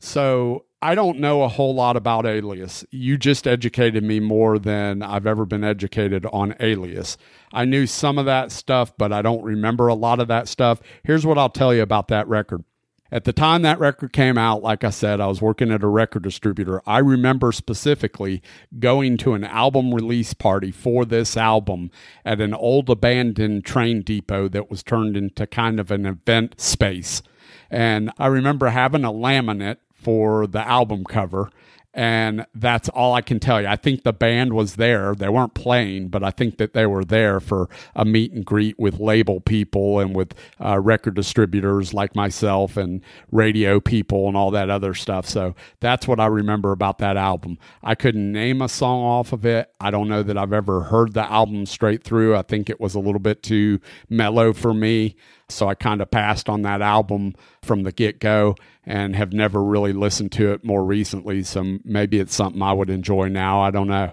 [0.00, 2.84] So I don't know a whole lot about Alias.
[2.90, 7.16] You just educated me more than I've ever been educated on Alias.
[7.52, 10.80] I knew some of that stuff, but I don't remember a lot of that stuff.
[11.02, 12.62] Here's what I'll tell you about that record.
[13.10, 15.88] At the time that record came out, like I said, I was working at a
[15.88, 16.82] record distributor.
[16.86, 18.42] I remember specifically
[18.78, 21.90] going to an album release party for this album
[22.24, 27.22] at an old abandoned train depot that was turned into kind of an event space.
[27.70, 31.50] And I remember having a laminate for the album cover.
[31.94, 33.66] And that's all I can tell you.
[33.66, 35.14] I think the band was there.
[35.14, 38.78] They weren't playing, but I think that they were there for a meet and greet
[38.78, 43.00] with label people and with uh, record distributors like myself and
[43.32, 45.26] radio people and all that other stuff.
[45.26, 47.58] So that's what I remember about that album.
[47.82, 49.72] I couldn't name a song off of it.
[49.80, 52.36] I don't know that I've ever heard the album straight through.
[52.36, 53.80] I think it was a little bit too
[54.10, 55.16] mellow for me.
[55.50, 59.62] So I kind of passed on that album from the get go and have never
[59.62, 61.42] really listened to it more recently.
[61.42, 63.60] So maybe it's something I would enjoy now.
[63.60, 64.12] I don't know.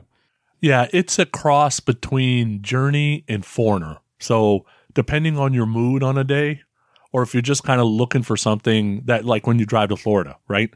[0.61, 3.97] Yeah, it's a cross between Journey and Foreigner.
[4.19, 6.61] So depending on your mood on a day,
[7.11, 9.97] or if you're just kind of looking for something that, like when you drive to
[9.97, 10.73] Florida, right?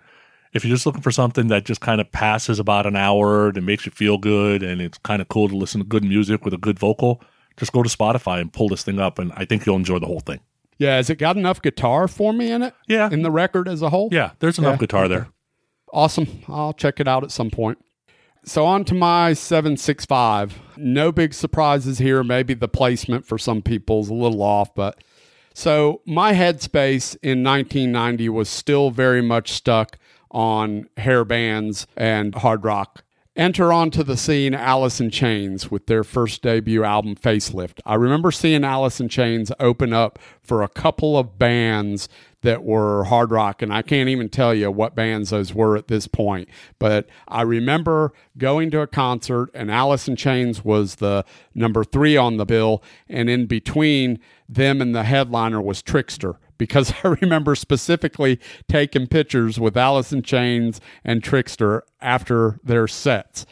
[0.53, 3.65] If you're just looking for something that just kind of passes about an hour and
[3.65, 6.53] makes you feel good and it's kind of cool to listen to good music with
[6.53, 7.21] a good vocal,
[7.57, 10.05] just go to Spotify and pull this thing up, and I think you'll enjoy the
[10.05, 10.39] whole thing.
[10.79, 12.73] Yeah, has it got enough guitar for me in it?
[12.87, 13.09] Yeah.
[13.11, 14.09] In the record as a whole?
[14.11, 14.77] Yeah, there's enough Yeah.
[14.77, 15.27] guitar there.
[15.93, 16.27] Awesome.
[16.47, 17.77] I'll check it out at some point.
[18.45, 20.57] So on to my 765.
[20.77, 22.23] No big surprises here.
[22.23, 25.03] Maybe the placement for some people is a little off, but
[25.53, 29.97] so my headspace in 1990 was still very much stuck
[30.31, 33.03] on hair bands and hard rock.
[33.39, 37.79] Enter onto the scene Alice in Chains with their first debut album Facelift.
[37.85, 42.09] I remember seeing Alice in Chains open up for a couple of bands
[42.41, 45.87] that were hard rock, and I can't even tell you what bands those were at
[45.87, 46.49] this point.
[46.79, 51.23] But I remember going to a concert, and Alice in Chains was the
[51.55, 54.19] number three on the bill, and in between
[54.49, 60.21] them and the headliner was Trickster because I remember specifically taking pictures with Alice in
[60.21, 63.47] Chains and Trickster after their sets.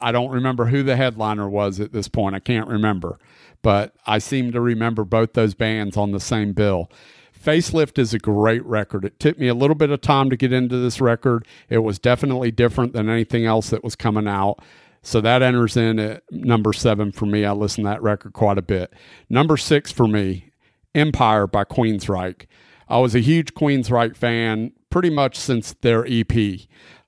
[0.00, 2.34] I don't remember who the headliner was at this point.
[2.34, 3.18] I can't remember,
[3.60, 6.90] but I seem to remember both those bands on the same bill.
[7.38, 9.04] Facelift is a great record.
[9.04, 11.46] It took me a little bit of time to get into this record.
[11.68, 14.60] It was definitely different than anything else that was coming out.
[15.02, 17.44] So that enters in at number seven for me.
[17.44, 18.92] I listened to that record quite a bit.
[19.28, 20.51] Number six for me,
[20.94, 22.46] Empire by Queensryche.
[22.88, 26.32] I was a huge Queensryche fan pretty much since their EP.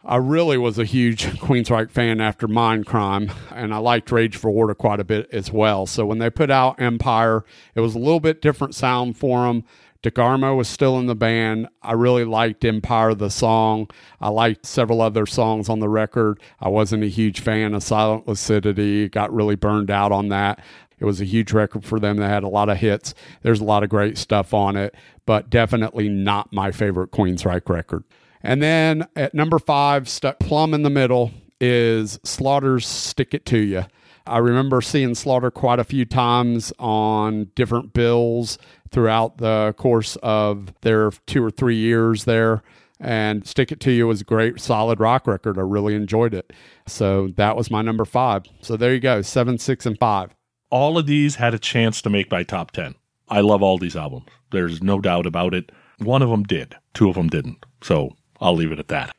[0.06, 4.74] I really was a huge Queensryche fan after Mindcrime, and I liked Rage for Order
[4.74, 5.86] quite a bit as well.
[5.86, 9.64] So when they put out Empire, it was a little bit different sound for them,
[10.04, 11.66] DeGarmo was still in the band.
[11.82, 13.88] I really liked Empire the song.
[14.20, 16.40] I liked several other songs on the record.
[16.60, 19.08] I wasn't a huge fan of Silent Lucidity.
[19.08, 20.62] Got really burned out on that.
[21.04, 22.16] It was a huge record for them.
[22.16, 23.12] They had a lot of hits.
[23.42, 24.94] There's a lot of great stuff on it,
[25.26, 28.04] but definitely not my favorite Queensryche record.
[28.42, 31.30] And then at number five, stuck plumb in the middle,
[31.60, 33.84] is Slaughter's Stick It To You.
[34.26, 38.56] I remember seeing Slaughter quite a few times on different bills
[38.90, 42.62] throughout the course of their two or three years there.
[42.98, 45.58] And Stick It To You was a great, solid rock record.
[45.58, 46.50] I really enjoyed it.
[46.86, 48.44] So that was my number five.
[48.62, 50.30] So there you go seven, six, and five.
[50.74, 52.96] All of these had a chance to make my top 10.
[53.28, 54.26] I love all these albums.
[54.50, 55.70] There's no doubt about it.
[55.98, 57.64] One of them did, two of them didn't.
[57.80, 59.12] So I'll leave it at that.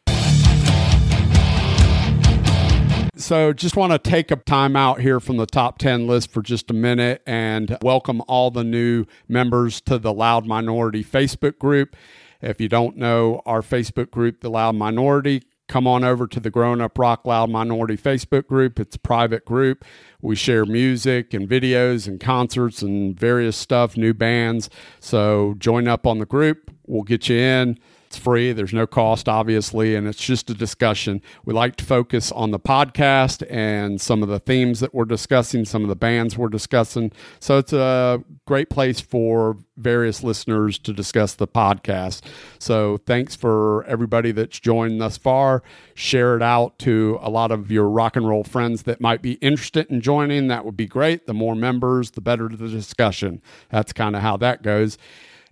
[3.15, 6.41] So, just want to take a time out here from the top 10 list for
[6.41, 11.95] just a minute and welcome all the new members to the Loud Minority Facebook group.
[12.41, 16.49] If you don't know our Facebook group, The Loud Minority, come on over to the
[16.49, 18.79] Growin' Up Rock Loud Minority Facebook group.
[18.79, 19.83] It's a private group.
[20.25, 24.71] We share music and videos and concerts and various stuff, new bands.
[24.99, 26.71] So, join up on the group.
[26.87, 27.77] We'll get you in.
[28.15, 28.53] It's free.
[28.53, 31.21] There's no cost, obviously, and it's just a discussion.
[31.43, 35.65] We like to focus on the podcast and some of the themes that we're discussing,
[35.65, 37.11] some of the bands we're discussing.
[37.41, 42.21] So it's a great place for various listeners to discuss the podcast.
[42.57, 45.61] So thanks for everybody that's joined thus far.
[45.93, 49.33] Share it out to a lot of your rock and roll friends that might be
[49.33, 50.47] interested in joining.
[50.47, 51.27] That would be great.
[51.27, 53.41] The more members, the better the discussion.
[53.71, 54.97] That's kind of how that goes.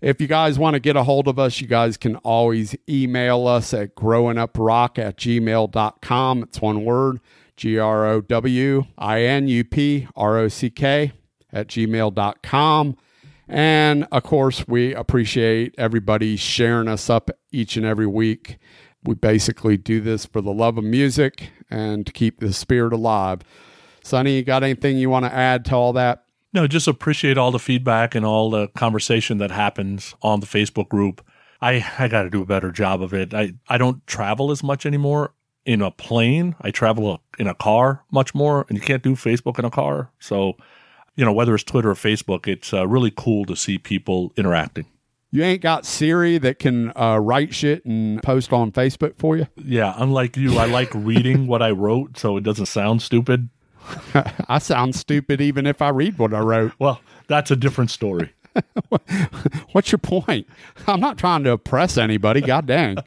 [0.04, 3.48] If you guys want to get a hold of us, you guys can always email
[3.48, 6.44] us at growinuprock at gmail.com.
[6.44, 7.22] It's one word,
[7.56, 11.14] G R O W I N U P R O C K
[11.54, 12.98] at gmail.com.
[13.48, 18.58] And of course, we appreciate everybody sharing us up each and every week.
[19.06, 23.40] We basically do this for the love of music and to keep the spirit alive.
[24.04, 26.23] Sonny, you got anything you want to add to all that?
[26.54, 30.88] No, just appreciate all the feedback and all the conversation that happens on the Facebook
[30.88, 31.26] group.
[31.62, 33.34] I, I got to do a better job of it.
[33.34, 35.34] I, I don't travel as much anymore
[35.66, 36.56] in a plane.
[36.62, 40.12] I travel in a car much more, and you can't do Facebook in a car.
[40.20, 40.58] So,
[41.16, 44.86] you know, whether it's Twitter or Facebook, it's uh, really cool to see people interacting.
[45.32, 49.48] You ain't got Siri that can uh, write shit and post on Facebook for you?
[49.56, 53.50] Yeah, unlike you, I like reading what I wrote so it doesn't sound stupid.
[54.48, 56.74] I sound stupid even if I read what I wrote.
[56.80, 58.32] Well, that's a different story.
[59.72, 60.48] What's your point?
[60.88, 62.42] I'm not trying to oppress anybody.
[62.42, 62.98] God dang.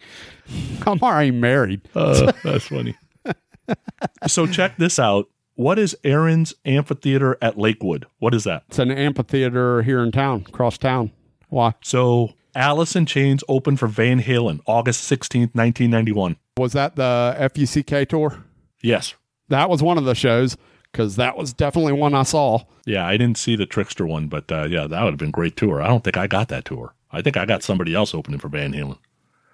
[0.86, 1.82] I'm already married.
[1.94, 2.96] Uh, that's funny.
[4.26, 5.28] so check this out.
[5.54, 8.06] What is Aaron's Amphitheater at Lakewood?
[8.18, 8.64] What is that?
[8.68, 11.12] It's an amphitheater here in town, across town.
[11.48, 11.74] Why?
[11.82, 16.36] So Alice in Chains opened for Van Halen August 16th, 1991.
[16.58, 18.44] Was that the FUCK tour?
[18.82, 19.14] Yes.
[19.48, 20.56] That was one of the shows
[20.92, 22.64] because that was definitely one I saw.
[22.84, 25.56] Yeah, I didn't see the Trickster one, but uh, yeah, that would have been great
[25.56, 25.82] tour.
[25.82, 26.94] I don't think I got that tour.
[27.12, 28.98] I think I got somebody else opening for Van Halen.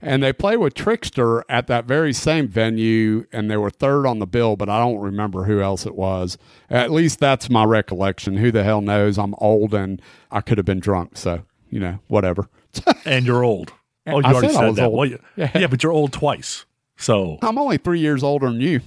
[0.05, 4.19] And they played with Trickster at that very same venue, and they were third on
[4.19, 6.37] the bill, but I don't remember who else it was.
[6.69, 8.37] At least that's my recollection.
[8.39, 9.17] Who the hell knows?
[9.17, 12.49] I'm old and I could have been drunk, so, you know, whatever.
[13.05, 13.73] And you're old.
[14.09, 14.87] Oh, you I already said said, that.
[14.87, 14.99] old.
[15.11, 15.51] Well, Yeah.
[15.55, 16.65] yeah, but you're old twice.
[16.97, 18.81] So I'm only three years older than you.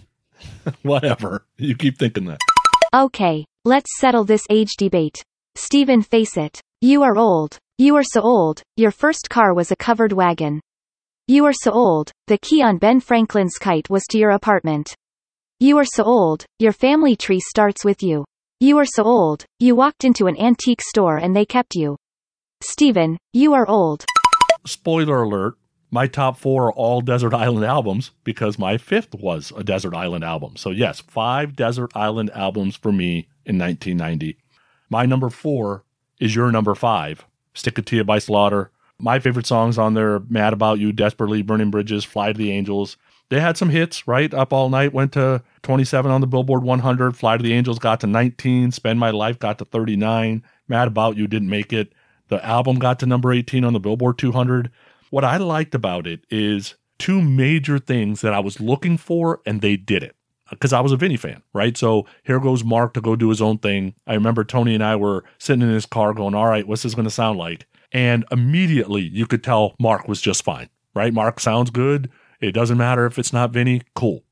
[0.82, 1.46] whatever.
[1.58, 2.40] You keep thinking that.
[2.94, 5.22] Okay, let's settle this age debate.
[5.56, 6.62] Stephen, face it.
[6.82, 7.58] You are old.
[7.78, 10.62] You are so old, your first car was a covered wagon.
[11.28, 14.96] You are so old, the key on Ben Franklin's kite was to your apartment.
[15.60, 18.24] You are so old, your family tree starts with you.
[18.62, 21.98] You are so old, you walked into an antique store and they kept you.
[22.62, 24.06] Stephen, you are old.
[24.66, 25.56] Spoiler alert.
[25.96, 30.26] My top four are all Desert Island albums because my fifth was a Desert Island
[30.26, 30.58] album.
[30.58, 34.38] So, yes, five Desert Island albums for me in 1990.
[34.90, 35.86] My number four
[36.20, 37.24] is your number five,
[37.54, 38.72] Stick It To You by Slaughter.
[39.00, 42.98] My favorite songs on there Mad About You, Desperately, Burning Bridges, Fly to the Angels.
[43.30, 44.34] They had some hits, right?
[44.34, 47.16] Up All Night went to 27 on the Billboard 100.
[47.16, 48.74] Fly to the Angels got to 19.
[48.74, 50.44] Spend My Life got to 39.
[50.68, 51.94] Mad About You didn't make it.
[52.28, 54.72] The album got to number 18 on the Billboard 200.
[55.10, 59.62] What I liked about it is two major things that I was looking for, and
[59.62, 60.16] they did it
[60.50, 61.76] because I was a Vinnie fan, right?
[61.76, 63.96] So here goes Mark to go do his own thing.
[64.06, 66.96] I remember Tony and I were sitting in his car going, All right, what's this
[66.96, 67.68] going to sound like?
[67.92, 71.14] And immediately you could tell Mark was just fine, right?
[71.14, 72.10] Mark sounds good.
[72.42, 74.24] It doesn't matter if it's not Vinnie, cool.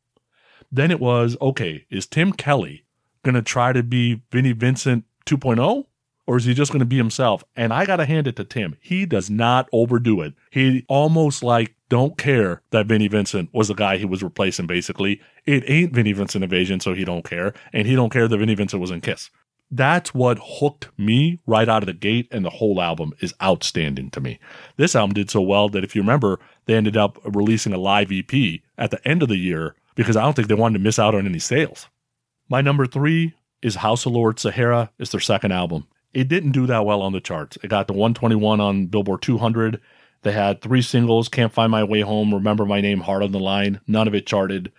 [0.71, 2.85] Then it was, okay, is Tim Kelly
[3.23, 5.85] going to try to be Vinnie Vincent 2.0?
[6.25, 7.43] Or is he just going to be himself?
[7.55, 8.75] And I got to hand it to Tim.
[8.79, 10.33] He does not overdo it.
[10.51, 15.21] He almost like don't care that Vinnie Vincent was the guy he was replacing, basically.
[15.45, 17.53] It ain't Vinnie Vincent Invasion, so he don't care.
[17.71, 19.29] And he don't care that Vinnie Vincent was in Kiss.
[19.69, 24.11] That's what hooked me right out of the gate, and the whole album is outstanding
[24.11, 24.39] to me.
[24.77, 28.11] This album did so well that if you remember, they ended up releasing a live
[28.11, 30.99] EP at the end of the year because I don't think they wanted to miss
[30.99, 31.87] out on any sales.
[32.49, 34.91] My number three is House of Lords Sahara.
[34.99, 35.87] It's their second album.
[36.13, 37.57] It didn't do that well on the charts.
[37.63, 39.81] It got to 121 on Billboard 200.
[40.21, 43.39] They had three singles Can't Find My Way Home, Remember My Name, Heart on the
[43.39, 43.81] Line.
[43.87, 44.71] None of it charted.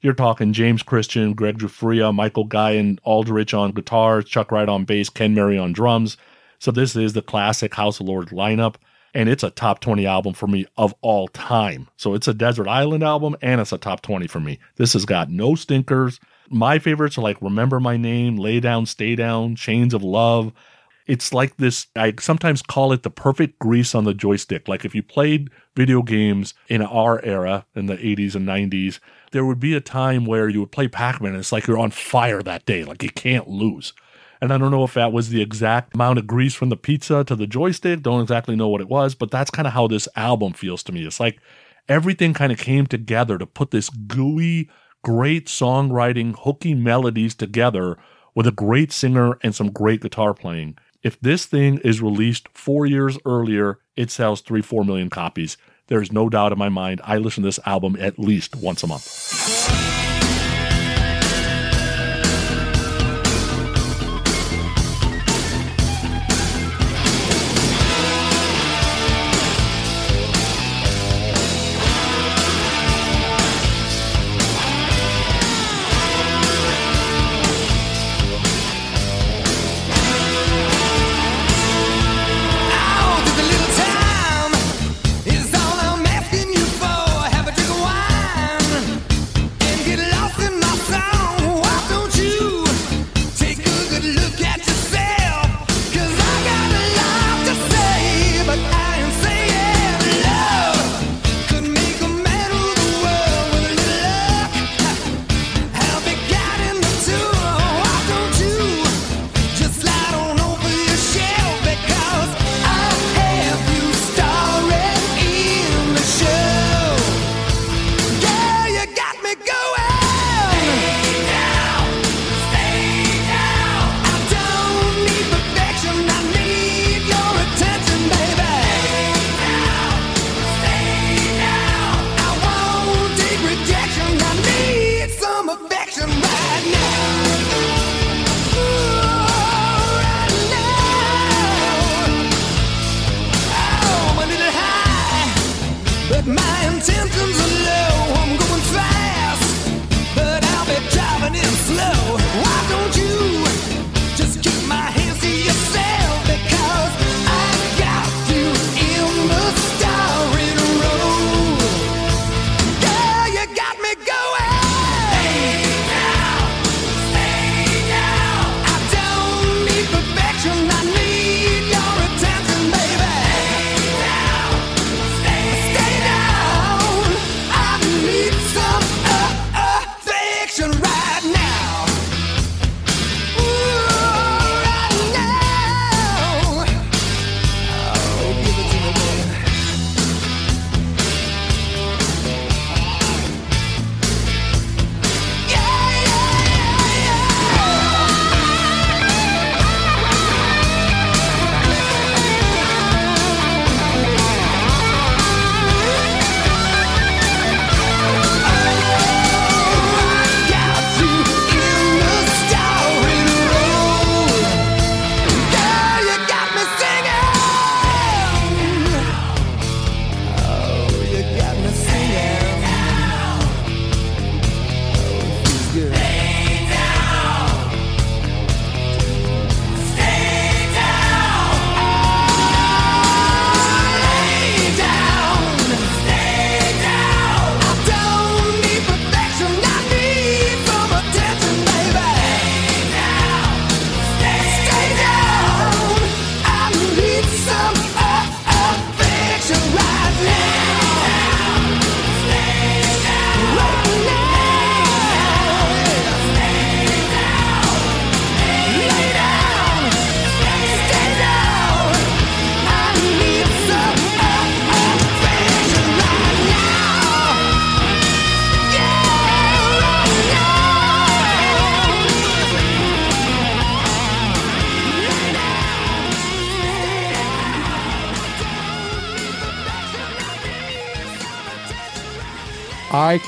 [0.00, 4.84] You're talking James Christian, Greg Giuffria, Michael Guy and Aldrich on guitar, Chuck Wright on
[4.84, 6.16] bass, Ken Mary on drums.
[6.58, 8.76] So this is the classic House of Lords lineup,
[9.12, 11.88] and it's a top 20 album for me of all time.
[11.96, 14.58] So it's a Desert Island album, and it's a top 20 for me.
[14.76, 16.20] This has got no stinkers.
[16.48, 20.52] My favorites are like Remember My Name, Lay Down, Stay Down, Chains of Love.
[21.06, 24.66] It's like this, I sometimes call it the perfect grease on the joystick.
[24.66, 28.98] Like if you played video games in our era, in the 80s and 90s,
[29.30, 31.78] there would be a time where you would play Pac Man and it's like you're
[31.78, 33.92] on fire that day, like you can't lose.
[34.40, 37.24] And I don't know if that was the exact amount of grease from the pizza
[37.24, 38.02] to the joystick.
[38.02, 40.92] Don't exactly know what it was, but that's kind of how this album feels to
[40.92, 41.06] me.
[41.06, 41.40] It's like
[41.88, 44.68] everything kind of came together to put this gooey,
[45.02, 47.96] great songwriting, hooky melodies together
[48.34, 50.76] with a great singer and some great guitar playing.
[51.06, 55.56] If this thing is released four years earlier, it sells three, four million copies.
[55.86, 57.00] There's no doubt in my mind.
[57.04, 59.95] I listen to this album at least once a month.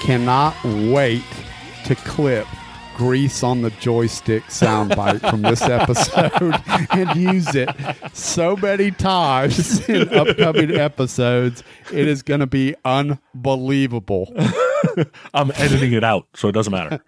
[0.08, 1.22] Cannot wait
[1.84, 2.46] to clip
[2.96, 6.54] grease on the joystick soundbite from this episode
[6.92, 7.68] and use it
[8.14, 11.62] so many times in upcoming episodes.
[11.92, 14.32] It is going to be unbelievable.
[15.34, 17.04] I'm editing it out, so it doesn't matter.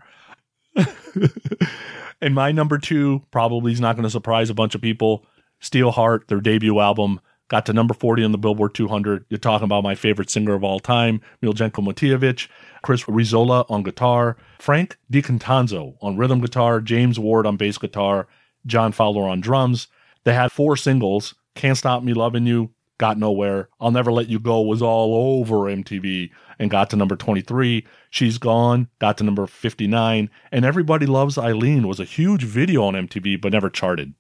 [2.21, 5.25] and my number two probably is not going to surprise a bunch of people.
[5.63, 7.19] Steelheart, their debut album,
[7.51, 9.27] got to number 40 on the Billboard 200.
[9.29, 12.49] You're talking about my favorite singer of all time, Miljenko Matijevic,
[12.83, 18.27] Chris Risola on guitar, Frank DiCostanzo on rhythm guitar, James Ward on bass guitar,
[18.67, 19.89] John Fowler on drums.
[20.25, 24.39] They had four singles Can't Stop Me Loving You, Got Nowhere, I'll Never Let You
[24.39, 27.87] Go was all over MTV and got to number 23.
[28.11, 30.31] She's Gone got to number 59.
[30.53, 34.15] And Everybody Loves Eileen was a huge video on MTV but never charted.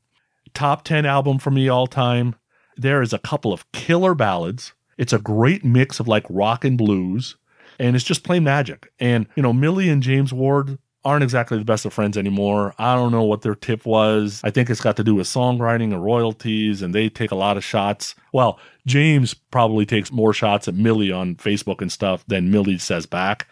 [0.54, 2.34] Top 10 album for me all time.
[2.76, 4.72] There is a couple of killer ballads.
[4.96, 7.36] It's a great mix of like rock and blues,
[7.80, 8.92] and it's just plain magic.
[9.00, 12.74] And, you know, Millie and James Ward aren't exactly the best of friends anymore.
[12.78, 14.42] I don't know what their tip was.
[14.44, 17.56] I think it's got to do with songwriting and royalties, and they take a lot
[17.56, 18.14] of shots.
[18.34, 23.06] Well, James probably takes more shots at Millie on Facebook and stuff than Millie says
[23.06, 23.48] back.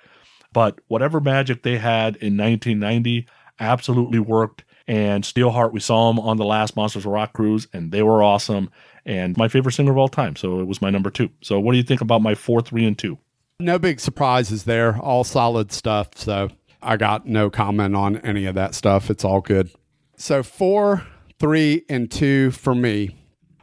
[0.52, 3.26] But whatever magic they had in 1990
[3.58, 4.62] absolutely worked.
[4.86, 8.22] And Steelheart, we saw them on the last Monsters of Rock cruise, and they were
[8.22, 8.68] awesome.
[9.06, 10.36] And my favorite singer of all time.
[10.36, 11.30] So it was my number two.
[11.42, 13.18] So what do you think about my four, three, and two?
[13.60, 14.96] No big surprises there.
[14.98, 16.10] All solid stuff.
[16.14, 16.50] So
[16.80, 19.10] I got no comment on any of that stuff.
[19.10, 19.72] It's all good.
[20.16, 21.04] So four,
[21.40, 23.16] three, and two for me.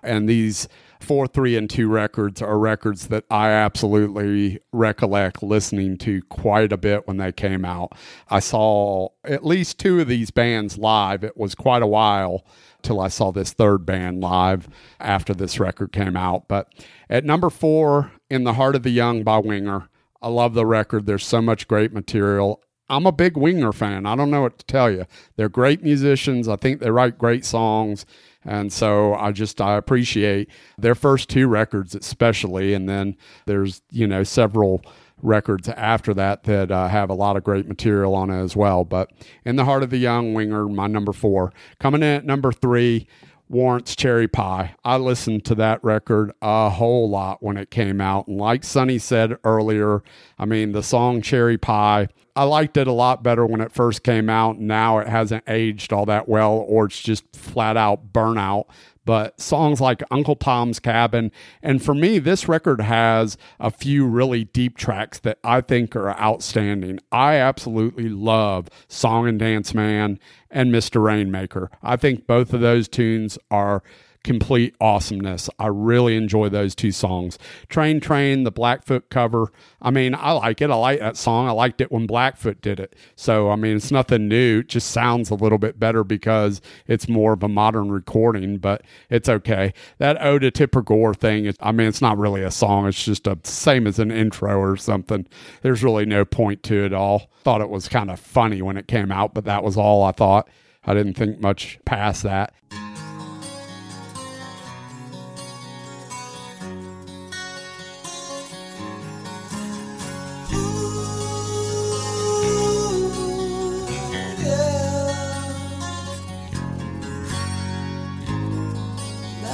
[0.03, 0.67] And these
[0.99, 6.77] four, three, and two records are records that I absolutely recollect listening to quite a
[6.77, 7.93] bit when they came out.
[8.29, 11.23] I saw at least two of these bands live.
[11.23, 12.45] It was quite a while
[12.81, 14.69] till I saw this third band live
[14.99, 16.47] after this record came out.
[16.47, 16.71] But
[17.09, 19.89] at number four, In the Heart of the Young by Winger,
[20.21, 21.05] I love the record.
[21.05, 22.61] There's so much great material.
[22.87, 24.05] I'm a big Winger fan.
[24.05, 25.05] I don't know what to tell you.
[25.35, 26.47] They're great musicians.
[26.47, 28.05] I think they write great songs.
[28.45, 34.07] And so I just I appreciate their first two records especially and then there's, you
[34.07, 34.81] know, several
[35.21, 38.83] records after that that uh, have a lot of great material on it as well.
[38.83, 39.11] But
[39.43, 41.51] In the Heart of the Young Winger, my number 4.
[41.79, 43.07] Coming in at number 3,
[43.47, 44.75] Warrant's Cherry Pie.
[44.83, 48.27] I listened to that record a whole lot when it came out.
[48.27, 50.01] And like Sonny said earlier,
[50.39, 54.03] I mean, the song Cherry Pie, I liked it a lot better when it first
[54.03, 54.59] came out.
[54.59, 58.65] Now it hasn't aged all that well, or it's just flat out burnout.
[59.05, 61.31] But songs like Uncle Tom's Cabin,
[61.61, 66.09] and for me, this record has a few really deep tracks that I think are
[66.19, 66.99] outstanding.
[67.11, 70.19] I absolutely love Song and Dance Man
[70.49, 71.03] and Mr.
[71.03, 71.69] Rainmaker.
[71.83, 73.83] I think both of those tunes are
[74.25, 75.49] complete awesomeness.
[75.59, 77.37] I really enjoy those two songs.
[77.69, 79.51] Train Train, the Blackfoot cover.
[79.81, 80.71] I mean, I like it.
[80.71, 81.47] I like that song.
[81.47, 82.95] I liked it when Blackfoot did it.
[83.15, 84.59] So, I mean, it's nothing new.
[84.59, 88.81] It just sounds a little bit better because it's more of a modern recording, but
[89.11, 89.73] it's okay.
[89.99, 92.87] That Ode to Tipper Gore thing, I mean, it's not really a song.
[92.87, 95.27] It's just a same as an intro or something.
[95.61, 97.29] There's really no point to it all.
[97.43, 100.11] Thought it was kind of funny when it came out, but that was all I
[100.13, 100.49] thought.
[100.83, 102.53] I didn't think much past that.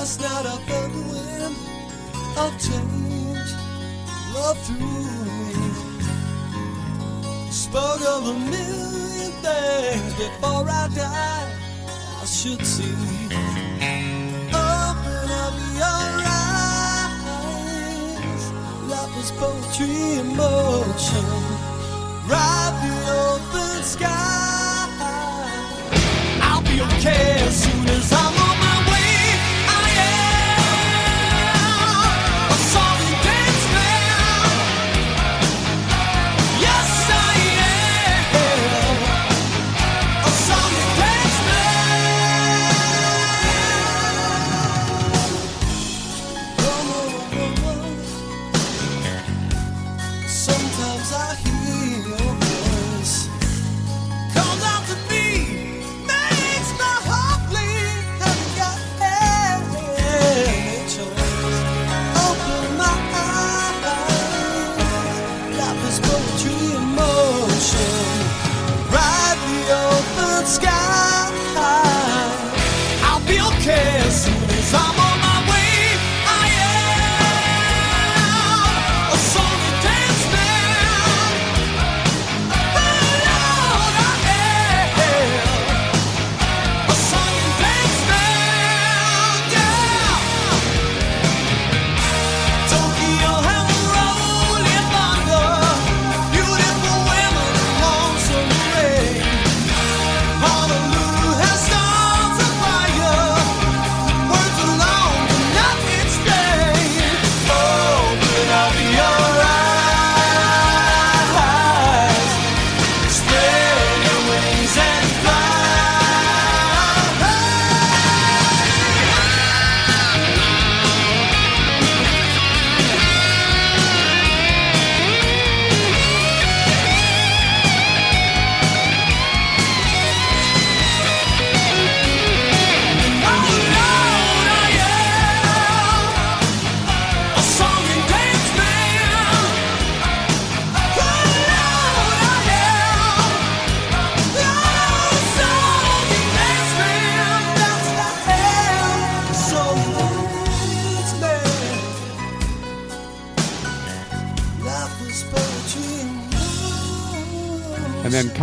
[0.01, 1.55] Last night I felt the wind
[2.35, 3.51] of change
[4.31, 5.05] blow through
[5.45, 5.61] me.
[7.51, 11.47] Spoke of a million things before I die.
[12.19, 12.95] I should see.
[14.49, 17.23] Open up your eyes.
[18.89, 21.27] Life is poetry in motion.
[22.25, 24.89] Ride the open sky.
[26.41, 27.30] I'll be okay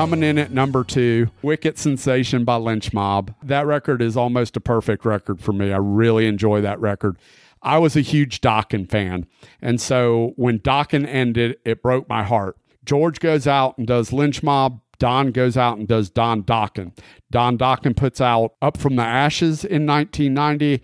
[0.09, 3.35] coming in at number two, Wicked Sensation by Lynch Mob.
[3.43, 5.71] That record is almost a perfect record for me.
[5.71, 7.19] I really enjoy that record.
[7.61, 9.27] I was a huge Dokken fan.
[9.61, 12.57] And so when Dokken ended, it broke my heart.
[12.87, 14.81] George goes out and does Lynch Mob.
[14.99, 16.97] Don goes out and does Don Dokken.
[17.31, 20.83] Don Dokken puts out Up from the Ashes in 1990.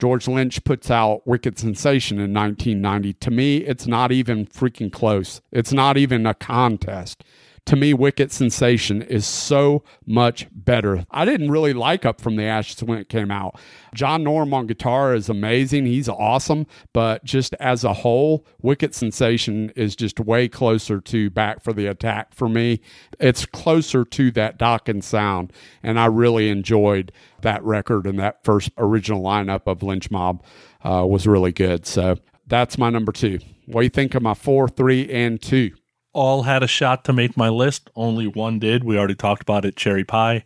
[0.00, 3.12] George Lynch puts out Wicked Sensation in 1990.
[3.12, 5.40] To me, it's not even freaking close.
[5.52, 7.22] It's not even a contest.
[7.66, 11.06] To me, Wicked Sensation is so much better.
[11.10, 13.58] I didn't really like Up from the Ashes when it came out.
[13.94, 15.86] John Norum on guitar is amazing.
[15.86, 16.66] He's awesome.
[16.92, 21.86] But just as a whole, Wicked Sensation is just way closer to Back for the
[21.86, 22.82] Attack for me.
[23.18, 25.50] It's closer to that Dokken sound.
[25.82, 30.44] And I really enjoyed that record and that first original lineup of Lynch Mob
[30.82, 31.86] uh, was really good.
[31.86, 33.38] So that's my number two.
[33.64, 35.70] What do you think of my four, three, and two?
[36.14, 37.90] All had a shot to make my list.
[37.94, 38.84] Only one did.
[38.84, 39.76] We already talked about it.
[39.76, 40.44] Cherry Pie.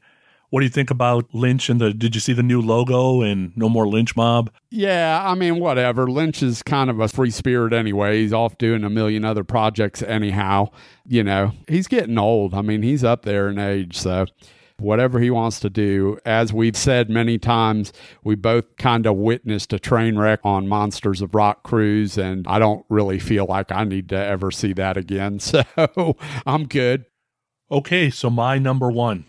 [0.51, 1.93] What do you think about Lynch and the?
[1.93, 4.51] Did you see the new logo and No More Lynch Mob?
[4.71, 6.11] Yeah, I mean, whatever.
[6.11, 8.23] Lynch is kind of a free spirit anyway.
[8.23, 10.71] He's off doing a million other projects anyhow.
[11.07, 12.55] You know, he's getting old.
[12.55, 13.99] I mean, he's up there in age.
[13.99, 14.25] So
[14.81, 16.19] whatever he wants to do.
[16.25, 21.21] As we've said many times, we both kind of witnessed a train wreck on Monsters
[21.21, 24.97] of Rock Cruise, and I don't really feel like I need to ever see that
[24.97, 25.41] again.
[25.49, 26.17] So
[26.47, 27.07] I'm good.
[27.71, 29.25] Okay, so my number one,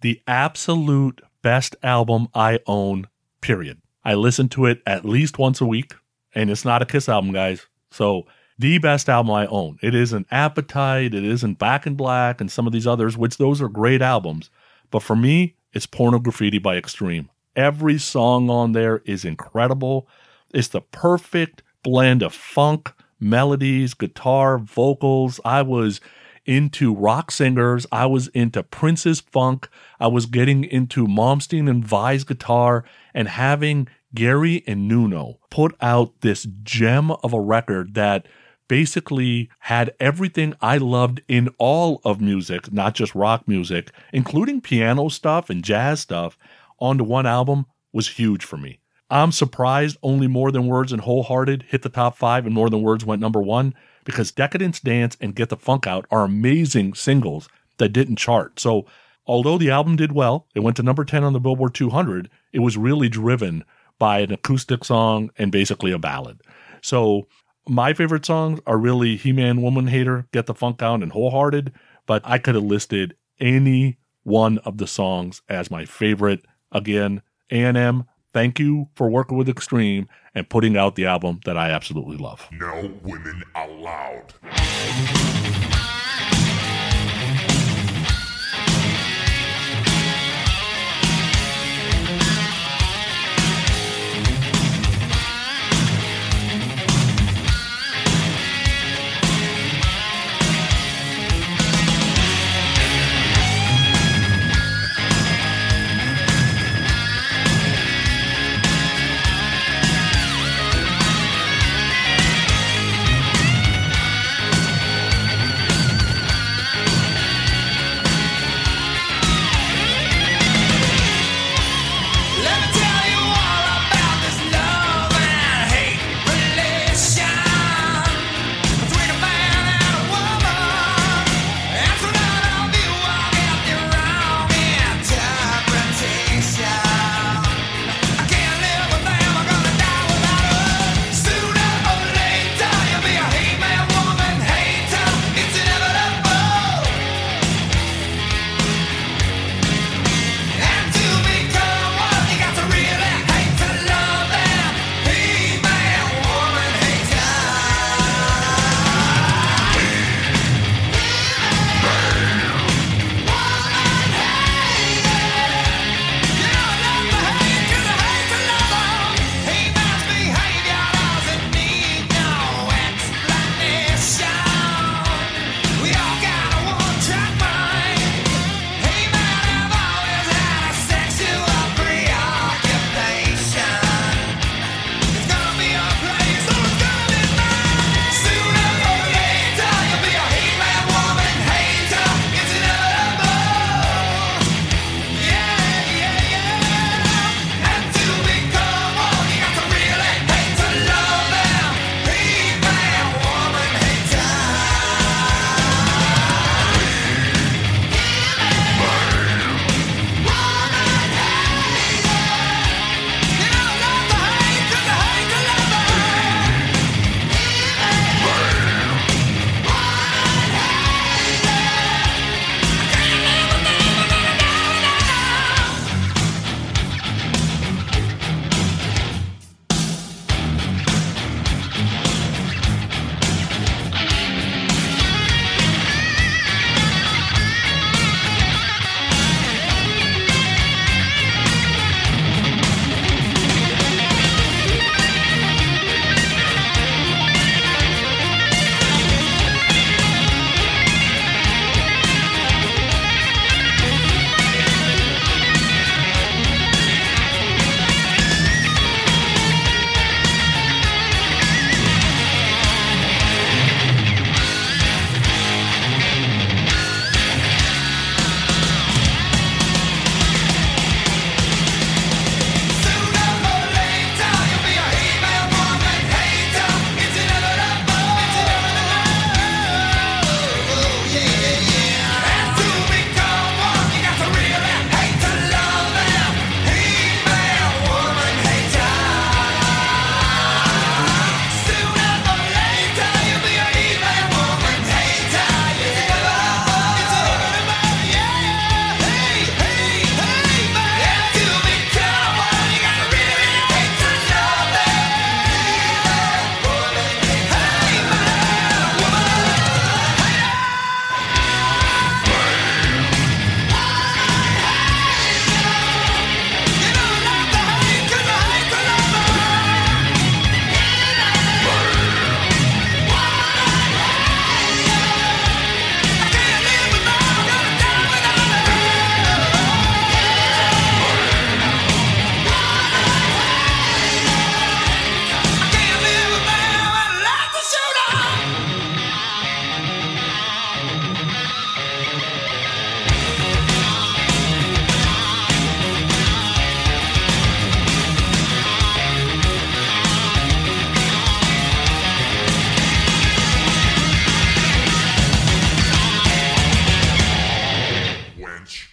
[0.00, 3.08] the absolute best album I own,
[3.40, 3.80] period.
[4.04, 5.94] I listen to it at least once a week,
[6.34, 7.66] and it's not a Kiss album, guys.
[7.90, 8.26] So,
[8.58, 9.78] the best album I own.
[9.82, 13.60] It isn't Appetite, it isn't Back in Black, and some of these others, which those
[13.60, 14.50] are great albums.
[14.92, 17.30] But for me, it's Pornograffitti by Extreme.
[17.56, 20.06] Every song on there is incredible.
[20.54, 25.40] It's the perfect blend of funk, melodies, guitar, vocals.
[25.44, 26.00] I was
[26.44, 27.86] into rock singers.
[27.90, 29.68] I was into Prince's funk.
[29.98, 32.84] I was getting into Malmsteen and Vai's guitar
[33.14, 38.26] and having Gary and Nuno put out this gem of a record that
[38.68, 45.08] basically had everything I loved in all of music, not just rock music, including piano
[45.08, 46.38] stuff and jazz stuff,
[46.78, 48.80] onto one album was huge for me.
[49.10, 52.80] I'm surprised only More Than Words and Wholehearted hit the top five and More Than
[52.80, 57.48] Words went number one because Decadence Dance and Get the Funk Out are amazing singles
[57.76, 58.58] that didn't chart.
[58.58, 58.86] So,
[59.26, 62.60] although the album did well, it went to number 10 on the Billboard 200, it
[62.60, 63.64] was really driven
[63.98, 66.40] by an acoustic song and basically a ballad.
[66.80, 67.26] So,
[67.68, 71.72] my favorite songs are really He Man Woman Hater, Get the Funk Out, and Wholehearted,
[72.06, 76.44] but I could have listed any one of the songs as my favorite.
[76.70, 81.70] Again, A&M, thank you for working with Extreme and putting out the album that I
[81.70, 82.48] absolutely love.
[82.52, 84.32] No women allowed.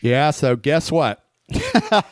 [0.09, 1.23] Yeah, so guess what?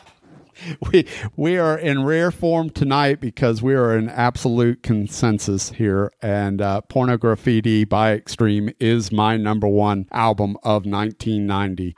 [0.92, 1.04] we
[1.34, 6.82] we are in rare form tonight because we are in absolute consensus here, and uh,
[6.88, 11.96] Pornograffitti by Extreme is my number one album of 1990.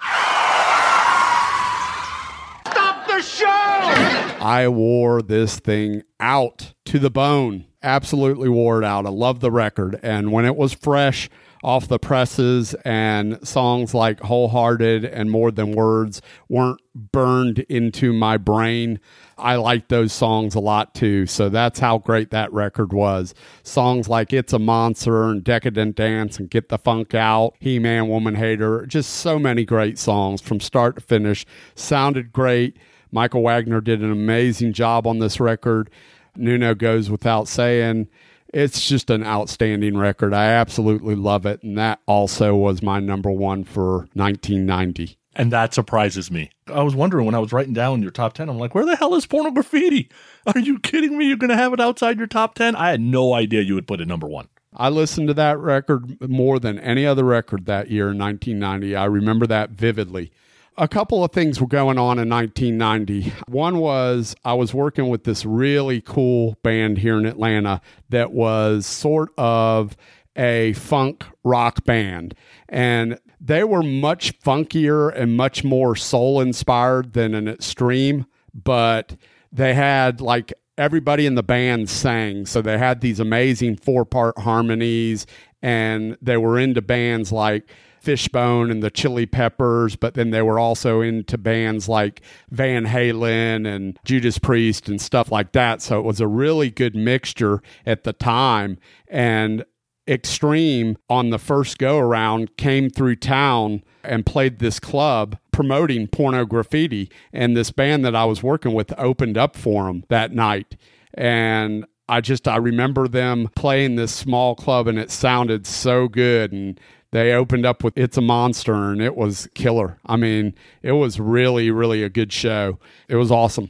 [2.66, 3.47] Stop the show!
[3.47, 7.66] I wore this thing out to the bone.
[7.83, 9.05] Absolutely wore it out.
[9.05, 10.01] I love the record.
[10.03, 11.29] And when it was fresh
[11.62, 18.37] off the presses and songs like Wholehearted and More Than Words weren't burned into my
[18.39, 18.99] brain,
[19.37, 21.27] I liked those songs a lot too.
[21.27, 23.35] So that's how great that record was.
[23.62, 28.09] Songs like It's a Monster and Decadence Dance and Get the Funk Out, He Man,
[28.09, 31.45] Woman Hater, just so many great songs from start to finish.
[31.74, 32.77] Sounded great.
[33.12, 35.91] Michael Wagner did an amazing job on this record.
[36.37, 38.09] Nuno goes without saying.
[38.52, 40.35] It's just an outstanding record.
[40.35, 41.62] I absolutely love it.
[41.62, 45.16] And that also was my number one for 1990.
[45.36, 46.51] And that surprises me.
[46.66, 48.97] I was wondering when I was writing down your top 10, I'm like, where the
[48.97, 50.10] hell is Pornograffitti?
[50.47, 51.27] Are you kidding me?
[51.27, 52.74] You're going to have it outside your top 10?
[52.74, 54.48] I had no idea you would put it number one.
[54.77, 58.97] I listened to that record more than any other record that year in 1990.
[58.97, 60.32] I remember that vividly.
[60.77, 63.33] A couple of things were going on in 1990.
[63.49, 68.87] One was I was working with this really cool band here in Atlanta that was
[68.87, 69.97] sort of
[70.37, 72.35] a funk rock band.
[72.69, 79.17] And they were much funkier and much more soul inspired than an extreme, but
[79.53, 82.47] they had like everybody in the band sang.
[82.47, 85.27] So they had these amazing four part harmonies,
[85.63, 90.59] and they were into bands like Fishbone and the Chili Peppers, but then they were
[90.59, 95.82] also into bands like Van Halen and Judas Priest and stuff like that.
[95.82, 98.78] So it was a really good mixture at the time.
[99.09, 99.64] And
[100.09, 107.12] Extreme on the first go around came through town and played this club promoting Pornograffitti.
[107.32, 110.77] And this band that I was working with opened up for them that night.
[111.14, 116.51] And I just, I remember them playing this small club and it sounded so good.
[116.51, 116.81] And
[117.12, 119.99] they opened up with It's a Monster and it was killer.
[120.07, 122.78] I mean, it was really, really a good show.
[123.09, 123.66] It was awesome.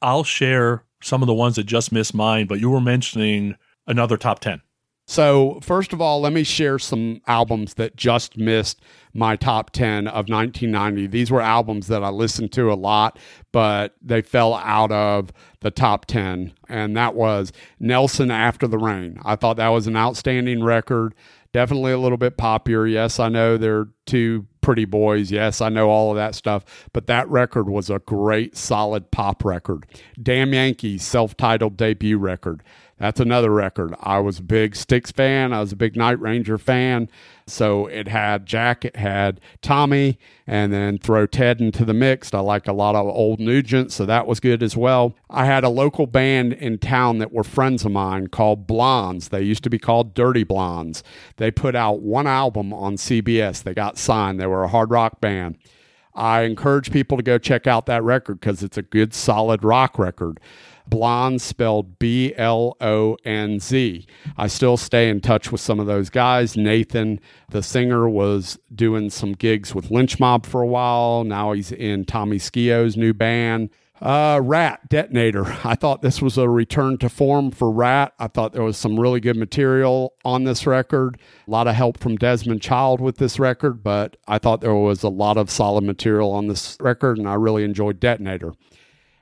[0.00, 3.56] I'll share some of the ones that just missed mine, but you were mentioning
[3.86, 4.62] another top 10.
[5.06, 8.80] So, first of all, let me share some albums that just missed
[9.18, 11.08] my top 10 of 1990.
[11.08, 13.18] These were albums that I listened to a lot,
[13.52, 16.52] but they fell out of the top 10.
[16.68, 19.18] And that was Nelson After the Rain.
[19.24, 21.14] I thought that was an outstanding record.
[21.52, 22.90] Definitely a little bit poppier.
[22.90, 25.30] Yes, I know they're two pretty boys.
[25.30, 26.86] Yes, I know all of that stuff.
[26.92, 29.86] But that record was a great, solid pop record.
[30.22, 32.62] Damn Yankees self titled debut record.
[32.98, 33.94] That's another record.
[34.00, 35.52] I was a big Styx fan.
[35.52, 37.08] I was a big Night Ranger fan.
[37.46, 42.34] So it had Jack, it had Tommy, and then throw Ted into the mix.
[42.34, 45.14] I like a lot of old Nugent, so that was good as well.
[45.30, 49.28] I had a local band in town that were friends of mine called Blonz.
[49.28, 51.02] They used to be called Dirty Blondes.
[51.36, 53.62] They put out one album on CBS.
[53.62, 54.40] They got signed.
[54.40, 55.56] They were a hard rock band.
[56.14, 59.98] I encourage people to go check out that record because it's a good, solid rock
[60.00, 60.40] record.
[60.88, 64.06] Blonde spelled B L O N Z.
[64.36, 66.56] I still stay in touch with some of those guys.
[66.56, 67.20] Nathan,
[67.50, 71.24] the singer, was doing some gigs with Lynch Mob for a while.
[71.24, 73.70] Now he's in Tommy Skeoch's new band.
[74.00, 75.44] Uh, Ratt Detonator.
[75.64, 78.12] I thought this was a return to form for Ratt.
[78.18, 81.18] I thought there was some really good material on this record.
[81.46, 85.02] A lot of help from Desmond Child with this record, but I thought there was
[85.02, 88.52] a lot of solid material on this record, and I really enjoyed Detonator.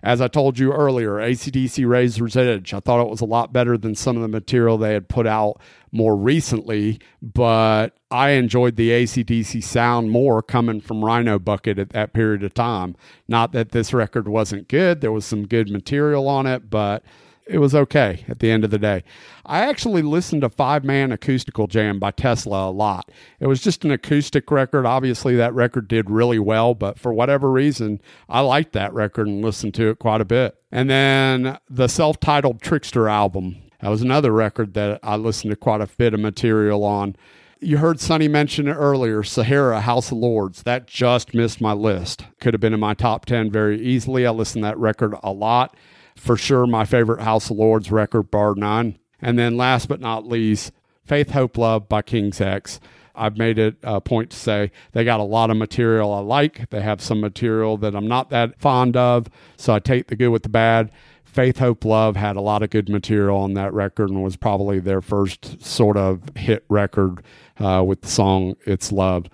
[0.03, 3.77] As I told you earlier, ACDC Razor's Edge, I thought it was a lot better
[3.77, 5.61] than some of the material they had put out
[5.91, 12.13] more recently, but I enjoyed the ACDC sound more coming from Rhino Bucket at that
[12.13, 12.95] period of time.
[13.27, 17.03] Not that this record wasn't good, there was some good material on it, but
[17.47, 19.05] it was okay at the end of the day.
[19.45, 23.11] I actually listened to Five Man Acoustical Jam by Tesla a lot.
[23.39, 24.85] It was just an acoustic record.
[24.85, 29.43] Obviously, that record did really well, but for whatever reason, I liked that record and
[29.43, 30.57] listened to it quite a bit.
[30.73, 33.57] And then the self titled Trickster album.
[33.81, 37.15] That was another record that I listened to quite a bit of material on.
[37.61, 40.63] You heard Sonny mention it earlier Sahara, House of Lords.
[40.65, 42.25] That just missed my list.
[42.41, 44.27] Could have been in my top 10 very easily.
[44.27, 45.77] I listened to that record a lot
[46.17, 48.99] for sure my favorite House of Lords record, bar none.
[49.21, 50.73] And then last but not least,
[51.05, 52.81] Faith, Hope, Love by King's X.
[53.15, 56.69] I've made it a point to say they got a lot of material I like.
[56.71, 59.29] They have some material that I'm not that fond of.
[59.57, 60.91] So I take the good with the bad.
[61.25, 64.81] Faith, Hope, Love had a lot of good material on that record and was probably
[64.81, 67.23] their first sort of hit record
[67.59, 69.27] uh, with the song It's Love.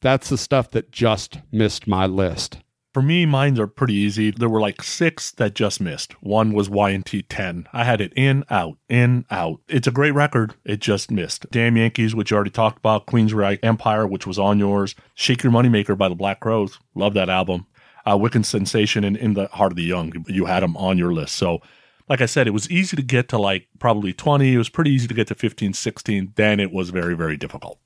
[0.00, 2.58] That's the stuff that just missed my list.
[2.96, 4.30] For me, mines are pretty easy.
[4.30, 6.14] There were like six that just missed.
[6.22, 7.68] One was Y&T 10.
[7.70, 9.60] I had it in, out, in, out.
[9.68, 10.54] It's a great record.
[10.64, 11.44] It just missed.
[11.50, 13.06] Damn Yankees, which you already talked about.
[13.06, 14.94] Queensryche Empire, which was on yours.
[15.14, 16.78] Shake Your Moneymaker by the Black Crowes.
[16.94, 17.66] Love that album.
[18.10, 20.24] Uh, Wicked Sensation and In the Heart of the Young.
[20.26, 21.36] You had them on your list.
[21.36, 21.60] So,
[22.08, 24.54] like I said, it was easy to get to like probably 20.
[24.54, 26.32] It was pretty easy to get to 15, 16.
[26.36, 27.78] Then it was very, very difficult.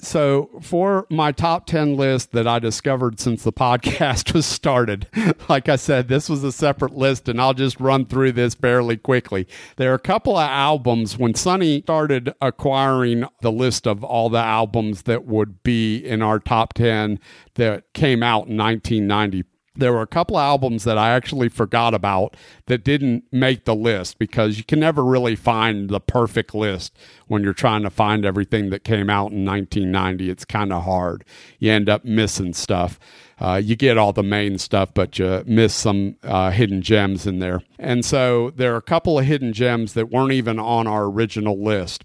[0.00, 5.06] So, for my top 10 list that I discovered since the podcast was started,
[5.48, 8.96] like I said, this was a separate list, and I'll just run through this fairly
[8.96, 9.46] quickly.
[9.76, 14.38] There are a couple of albums when Sonny started acquiring the list of all the
[14.38, 17.20] albums that would be in our top 10
[17.54, 19.44] that came out in 1990
[19.76, 22.36] there were a couple albums that I actually forgot about
[22.66, 26.96] that didn't make the list because you can never really find the perfect list
[27.26, 30.30] when you're trying to find everything that came out in 1990.
[30.30, 31.24] It's kind of hard.
[31.58, 33.00] You end up missing stuff.
[33.40, 37.40] Uh, you get all the main stuff, but you miss some uh, hidden gems in
[37.40, 37.62] there.
[37.78, 41.60] And so there are a couple of hidden gems that weren't even on our original
[41.60, 42.04] list.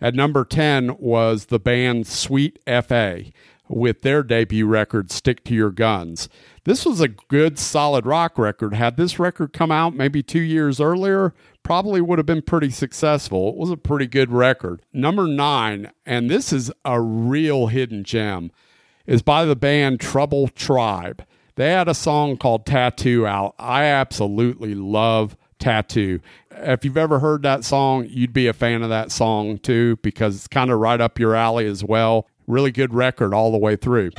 [0.00, 3.26] At number 10 was the band Sweet FA
[3.68, 6.28] with their debut record, Stick to Your Guns.
[6.64, 8.72] This was a good, solid rock record.
[8.72, 13.50] Had this record come out maybe two years earlier, probably would have been pretty successful.
[13.50, 14.80] It was a pretty good record.
[14.90, 18.50] Number nine, and this is a real hidden gem,
[19.06, 21.26] is by the band Trouble Tribe.
[21.56, 23.54] They had a song called Tattoo out.
[23.58, 26.20] I absolutely love Tattoo.
[26.50, 30.34] If you've ever heard that song, you'd be a fan of that song too, because
[30.34, 32.26] it's kind of right up your alley as well.
[32.46, 34.12] Really good record all the way through.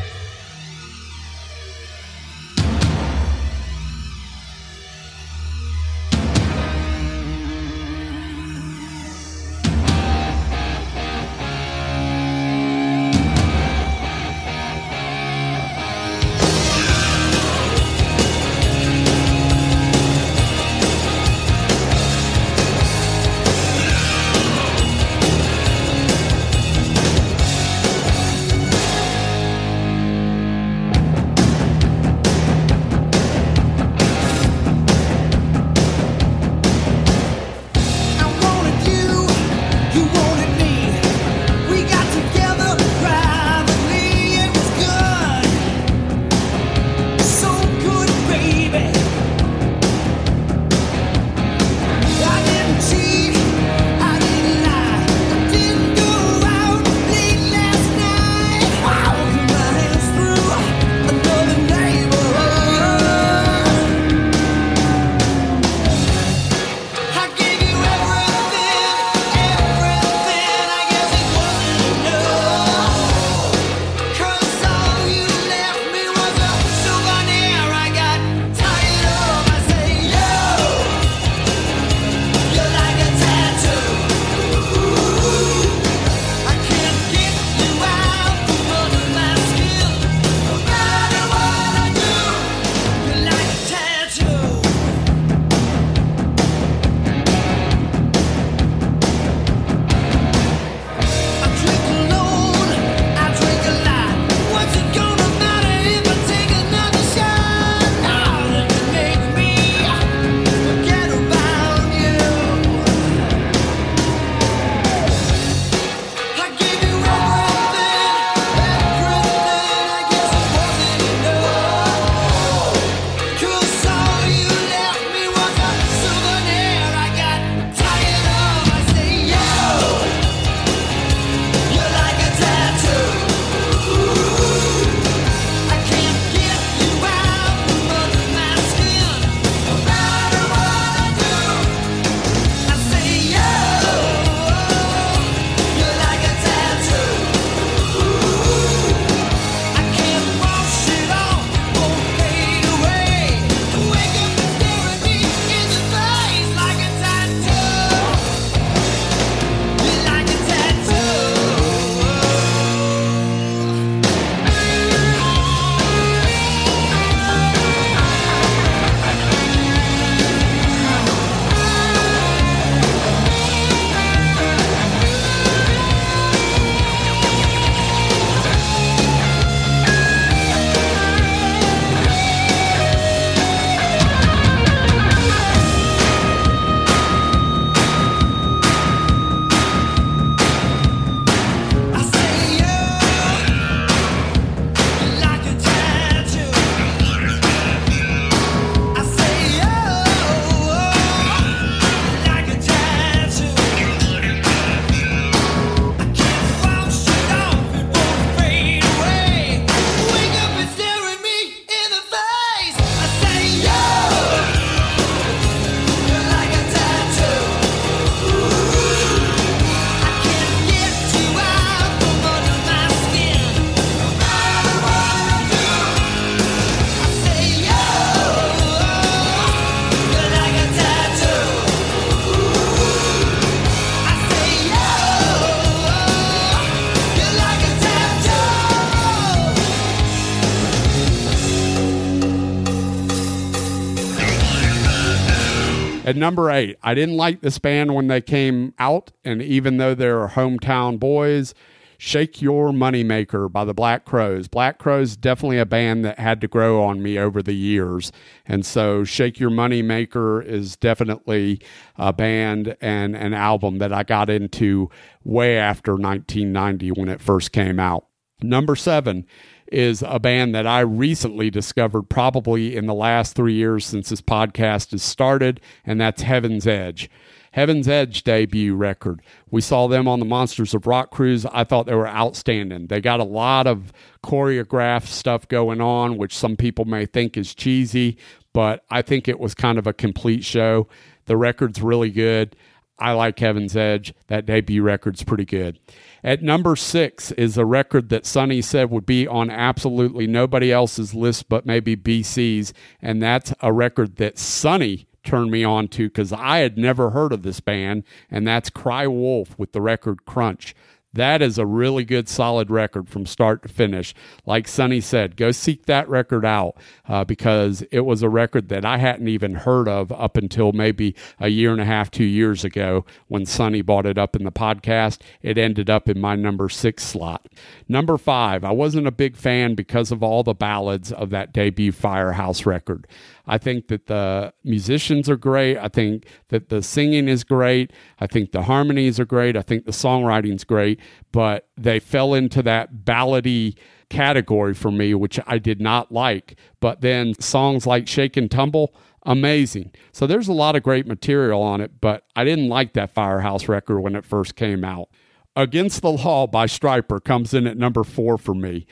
[246.05, 249.95] At number eight, I didn't like this band when they came out, and even though
[249.95, 251.55] they're hometown boys,
[251.97, 254.47] Shake Your Moneymaker by the Black Crowes.
[254.47, 258.11] Black Crowes definitely a band that had to grow on me over the years.
[258.45, 261.59] And so Shake Your Moneymaker is definitely
[261.95, 264.91] a band and an album that I got into
[265.23, 268.05] way after 1990 when it first came out.
[268.43, 269.25] Number seven
[269.71, 274.21] is a band that I recently discovered probably in the last three years since this
[274.21, 277.09] podcast has started, and that's Heaven's Edge.
[277.51, 279.21] Heaven's Edge debut record.
[279.49, 281.45] We saw them on the Monsters of Rock cruise.
[281.45, 282.87] I thought they were outstanding.
[282.87, 283.93] They got a lot of
[284.23, 288.17] choreographed stuff going on, which some people may think is cheesy,
[288.51, 290.89] but I think it was kind of a complete show.
[291.27, 292.57] The record's really good.
[292.99, 294.13] I like Heaven's Edge.
[294.27, 295.79] That debut record's pretty good.
[296.25, 301.13] At number six is a record that Sonny said would be on absolutely nobody else's
[301.13, 306.33] list but maybe BC's, and that's a record that Sonny turned me on to because
[306.33, 310.73] I had never heard of this band, and that's Cry Wolf with the record Crunch.
[311.15, 314.13] That is a really good, solid record from start to finish.
[314.45, 316.75] Like Sonny said, go seek that record out
[317.07, 321.15] uh, because it was a record that I hadn't even heard of up until maybe
[321.39, 324.51] a year and a half, two years ago when Sonny bought it up in the
[324.51, 325.21] podcast.
[325.41, 327.47] It ended up in my number six slot.
[327.87, 331.93] Number five, I wasn't a big fan because of all the ballads of that debut
[331.93, 333.07] Firehouse record.
[333.47, 335.77] I think that the musicians are great.
[335.77, 337.91] I think that the singing is great.
[338.19, 339.55] I think the harmonies are great.
[339.55, 340.99] I think the songwriting's great,
[341.31, 343.77] but they fell into that ballady
[344.09, 346.57] category for me, which I did not like.
[346.79, 349.91] But then songs like Shake and Tumble, amazing.
[350.11, 353.67] So there's a lot of great material on it, but I didn't like that Firehouse
[353.67, 355.09] record when it first came out.
[355.57, 358.85] Against the Law by Stryper comes in at number four for me.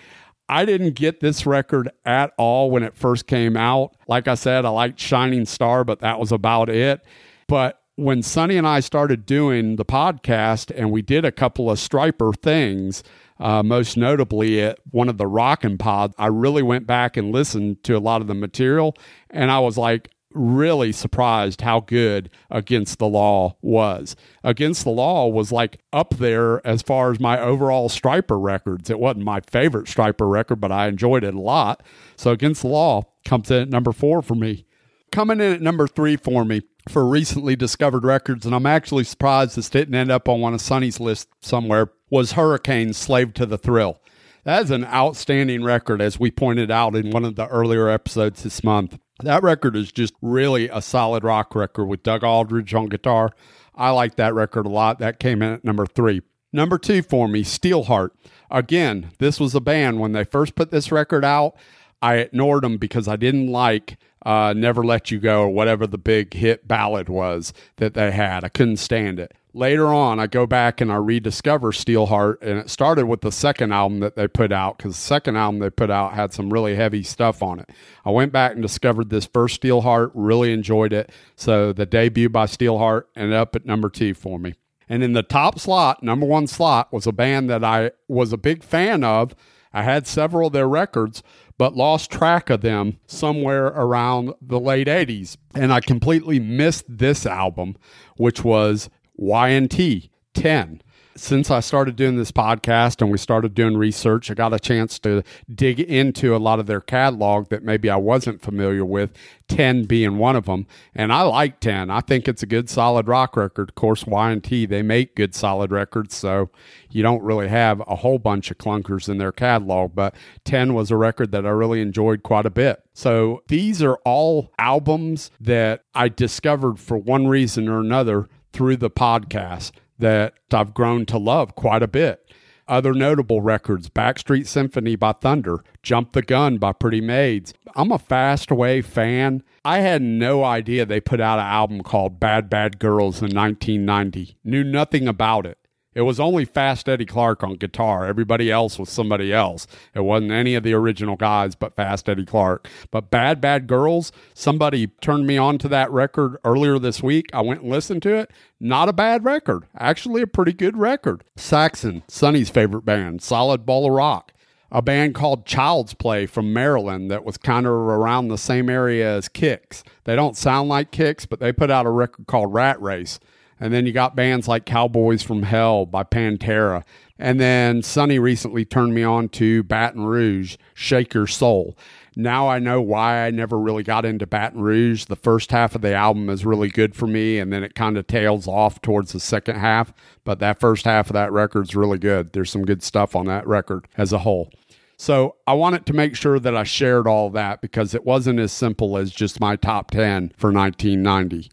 [0.53, 3.95] I didn't get this record at all when it first came out.
[4.07, 7.03] Like I said, I liked Shining Star, but that was about it.
[7.47, 11.80] But when Sonny and I started doing the podcast and we did a couple of
[11.80, 13.01] Stryper things,
[13.39, 17.84] uh, most notably at one of the Rockin' Pods, I really went back and listened
[17.85, 18.95] to a lot of the material.
[19.31, 24.15] And I was like, really surprised how good Against the Law was.
[24.43, 28.89] Against the Law was like up there as far as my overall Stryper records.
[28.89, 31.84] It wasn't my favorite Stryper record, but I enjoyed it a lot.
[32.15, 34.65] So Against the Law comes in at number four for me.
[35.11, 39.55] Coming in at number three for me for recently discovered records, and I'm actually surprised
[39.55, 43.57] this didn't end up on one of Sonny's list somewhere, was Hurricane Slave to the
[43.57, 43.99] Thrill.
[44.43, 48.43] That is an outstanding record, as we pointed out in one of the earlier episodes
[48.43, 48.99] this month.
[49.21, 53.29] That record is just really a solid rock record with Doug Aldrich on guitar.
[53.75, 54.99] I like that record a lot.
[54.99, 56.21] That came in at number three.
[56.51, 58.09] Number two for me, Steelheart.
[58.51, 61.55] Again, this was a band when they first put this record out.
[62.01, 65.97] I ignored them because I didn't like uh, Never Let You Go or whatever the
[65.97, 68.43] big hit ballad was that they had.
[68.43, 69.33] I couldn't stand it.
[69.55, 73.71] Later on, I go back and I rediscover Steelheart, and it started with the second
[73.71, 76.75] album that they put out because the second album they put out had some really
[76.75, 77.69] heavy stuff on it.
[78.03, 81.11] I went back and discovered this first Steelheart, really enjoyed it.
[81.35, 84.55] So the debut by Steelheart ended up at number two for me.
[84.89, 88.38] And in the top slot, number one slot, was a band that I was a
[88.38, 89.35] big fan of.
[89.71, 91.21] I had several of their records,
[91.59, 95.38] but lost track of them somewhere around the late 80s.
[95.53, 97.75] And I completely missed this album,
[98.17, 100.81] which was Y&T 10.
[101.15, 104.98] Since I started doing this podcast and we started doing research, I got a chance
[104.99, 105.22] to
[105.53, 109.14] dig into a lot of their catalog that maybe I wasn't familiar with,
[109.48, 110.65] 10 being one of them.
[110.95, 111.91] And I like 10.
[111.91, 113.69] I think it's a good solid rock record.
[113.69, 116.49] Of course, Y&T, they make good solid records, so
[116.90, 120.15] you don't really have a whole bunch of clunkers in their catalog, but
[120.45, 122.84] 10 was a record that I really enjoyed quite a bit.
[122.95, 128.89] So these are all albums that I discovered for one reason or another through the
[128.89, 132.31] podcast that I've grown to love quite a bit.
[132.67, 137.53] Other notable records Backstreet Symphony by Thunder, Jump the Gun by Pretty Maids.
[137.75, 139.43] I'm a Fastway fan.
[139.65, 144.38] I had no idea they put out an album called Bad Bad Girls in 1990.
[144.45, 145.57] Knew nothing about it.
[145.95, 148.05] It was only Fast Eddie Clarke on guitar.
[148.05, 149.67] Everybody else was somebody else.
[149.93, 152.67] It wasn't any of the original guys but Fast Eddie Clarke.
[152.91, 157.27] But Bad Bad Girls, somebody turned me on to that record earlier this week.
[157.33, 158.31] I went and listened to it.
[158.59, 159.65] Not a bad record.
[159.77, 161.23] Actually, a pretty good record.
[161.35, 164.31] Saxon, Sonny's favorite band, solid ball of rock.
[164.71, 169.17] A band called Child's Play from Maryland that was kind of around the same area
[169.17, 169.83] as Kix.
[170.05, 173.19] They don't sound like Kix, but they put out a record called Rat Race.
[173.59, 176.84] And then you got bands like Cowboys from Hell by Pantera.
[177.19, 181.77] And then Sonny recently turned me on to Baton Rouge, Shake Your Soul.
[182.15, 185.05] Now I know why I never really got into Baton Rouge.
[185.05, 187.97] The first half of the album is really good for me, and then it kind
[187.97, 189.93] of tails off towards the second half.
[190.23, 192.34] But that first half of that record's really good.
[192.34, 194.51] There's some good stuff on that record as a whole.
[194.97, 198.51] So I wanted to make sure that I shared all that because it wasn't as
[198.51, 201.49] simple as just my top 10 for 1990.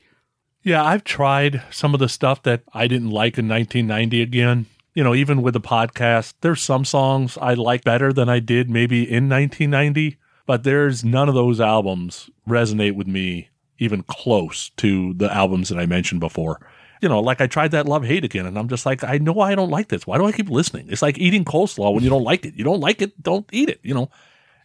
[0.63, 4.67] Yeah, I've tried some of the stuff that I didn't like in 1990 again.
[4.95, 8.69] You know, even with the podcast, there's some songs I like better than I did
[8.69, 15.15] maybe in 1990, but there's none of those albums resonate with me even close to
[15.15, 16.61] the albums that I mentioned before.
[17.01, 19.41] You know, like I tried that Love Hate again, and I'm just like, I know
[19.41, 20.07] I don't like this.
[20.07, 20.89] Why do I keep listening?
[20.91, 22.55] It's like eating coleslaw when you don't like it.
[22.55, 24.11] You don't like it, don't eat it, you know?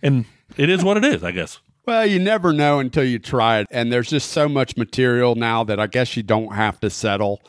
[0.02, 0.26] And
[0.58, 1.60] it is what it is, I guess.
[1.86, 3.68] Well, you never know until you try it.
[3.70, 7.42] And there's just so much material now that I guess you don't have to settle.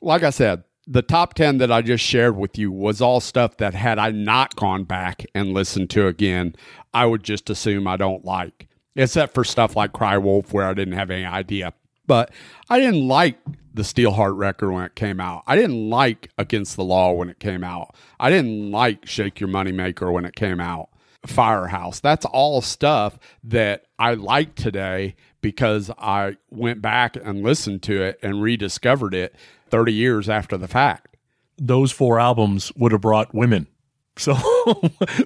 [0.00, 3.56] Like I said, the top 10 that I just shared with you was all stuff
[3.58, 6.54] that had I not gone back and listened to again,
[6.94, 10.74] I would just assume I don't like, except for stuff like Cry Wolf, where I
[10.74, 11.72] didn't have any idea.
[12.06, 12.32] But
[12.70, 13.36] I didn't like
[13.74, 15.42] the Steelheart record when it came out.
[15.46, 17.94] I didn't like Against the Law when it came out.
[18.18, 20.88] I didn't like Shake Your Moneymaker when it came out.
[21.26, 22.00] Firehouse.
[22.00, 28.18] That's all stuff that I like today because I went back and listened to it
[28.22, 29.34] and rediscovered it
[29.70, 31.16] 30 years after the fact.
[31.58, 33.66] those four albums would have brought women.
[34.18, 34.34] So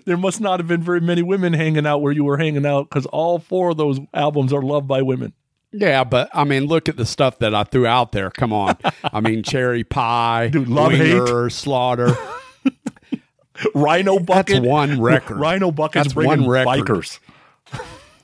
[0.04, 2.88] there must not have been very many women hanging out where you were hanging out
[2.90, 5.32] because all four of those albums are loved by women.
[5.70, 8.30] Yeah, but I mean, look at the stuff that I threw out there.
[8.32, 8.76] Come on.
[9.04, 12.16] I mean, Cherry Pie, Dude, Love Winger, Slaughter.
[13.74, 14.56] Rhino Bucket.
[14.62, 15.38] That's one record.
[15.38, 16.86] Rhino Bucket's That's bringing one record.
[16.86, 17.18] bikers.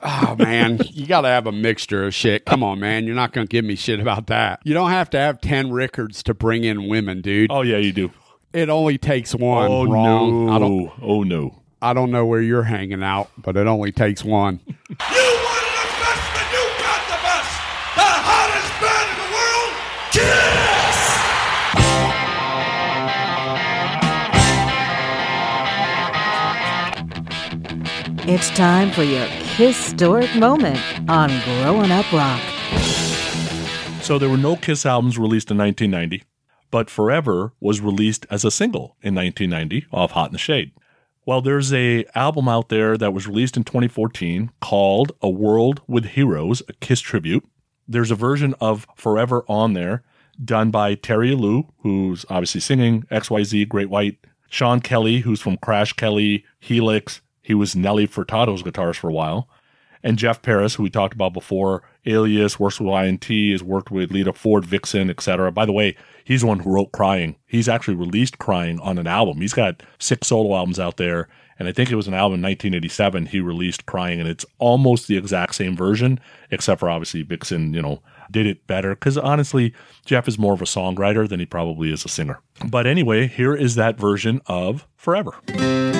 [0.03, 2.45] Oh man, you got to have a mixture of shit.
[2.45, 4.59] Come on, man, you're not going to give me shit about that.
[4.63, 7.51] You don't have to have ten records to bring in women, dude.
[7.51, 8.11] Oh yeah, you do.
[8.53, 9.67] It only takes one.
[9.69, 10.45] oh Wrong.
[10.45, 10.53] no.
[10.53, 10.91] I don't.
[11.01, 11.61] Oh no.
[11.81, 14.59] I don't know where you're hanging out, but it only takes one.
[28.29, 29.23] It's time for your
[29.55, 30.77] historic moment
[31.09, 32.41] on Growin' Up Rock.
[34.01, 36.25] So there were no Kiss albums released in 1990,
[36.69, 40.73] but Forever was released as a single in 1990 off Hot in the Shade.
[41.25, 46.03] Well, there's a album out there that was released in 2014 called A World with
[46.03, 47.45] Heroes, a Kiss tribute.
[47.87, 50.03] There's a version of Forever on there
[50.43, 54.17] done by Terry Ilous, who's obviously singing XYZ, Great White,
[54.49, 57.21] Sean Kelly, who's from Crash Kelly, Helix.
[57.47, 59.47] He was Nelly Furtado's guitarist for a while
[60.03, 64.11] and Jeff Paris, who we talked about before, Alias, works with INT, has worked with
[64.11, 65.51] Lita Ford, Vixen, etc.
[65.51, 67.35] By the way, he's the one who wrote Crying.
[67.45, 69.41] He's actually released Crying on an album.
[69.41, 71.27] He's got six solo albums out there,
[71.59, 75.07] and I think it was an album in 1987 he released Crying, and it's almost
[75.07, 76.19] the exact same version,
[76.51, 78.01] except for obviously Vixen, you know,
[78.31, 78.91] did it better.
[78.95, 79.73] Because honestly,
[80.05, 82.39] Jeff is more of a songwriter than he probably is a singer.
[82.65, 85.96] But anyway, here is that version of Forever.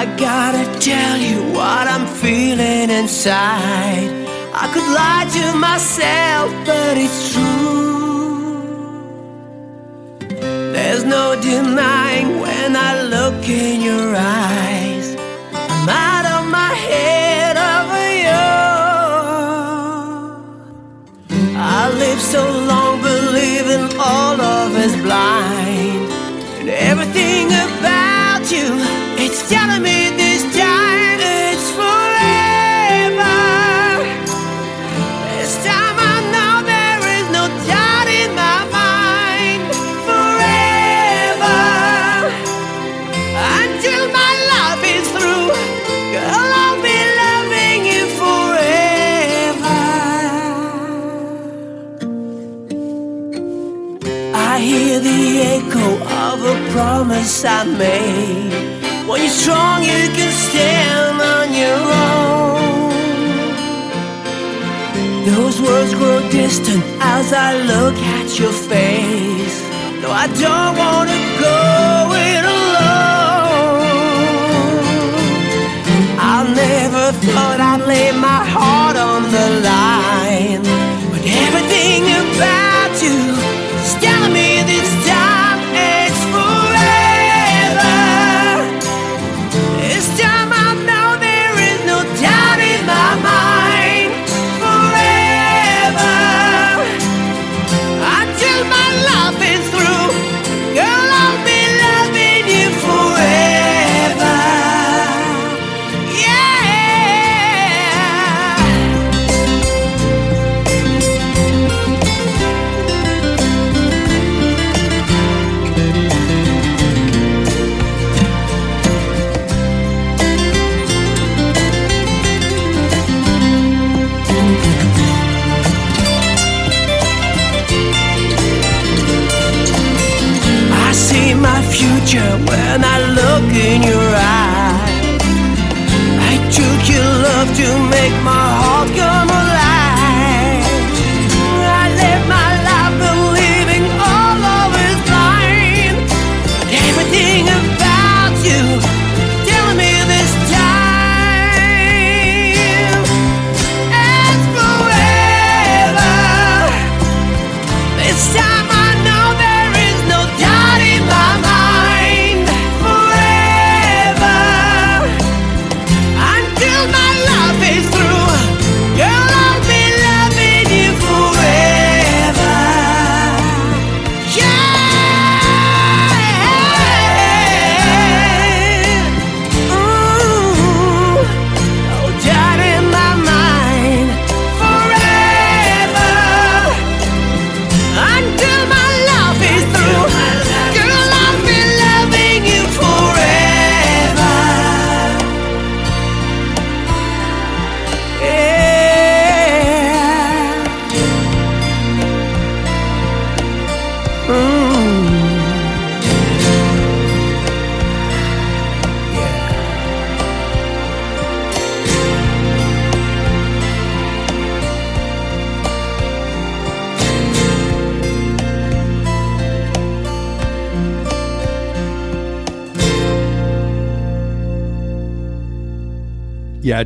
[0.00, 4.08] I gotta tell you what I'm feeling inside.
[4.54, 7.48] I could lie to myself, but it's true.
[10.72, 14.14] There's no denying when I look in your
[57.28, 59.06] I made.
[59.06, 62.88] When you're strong, you can stand on your own.
[65.26, 69.60] Those words grow distant as I look at your face.
[70.00, 71.58] No, I don't wanna go
[72.28, 73.84] it alone.
[76.34, 80.62] I never thought I'd lay my heart on the line.
[81.12, 83.37] But everything about you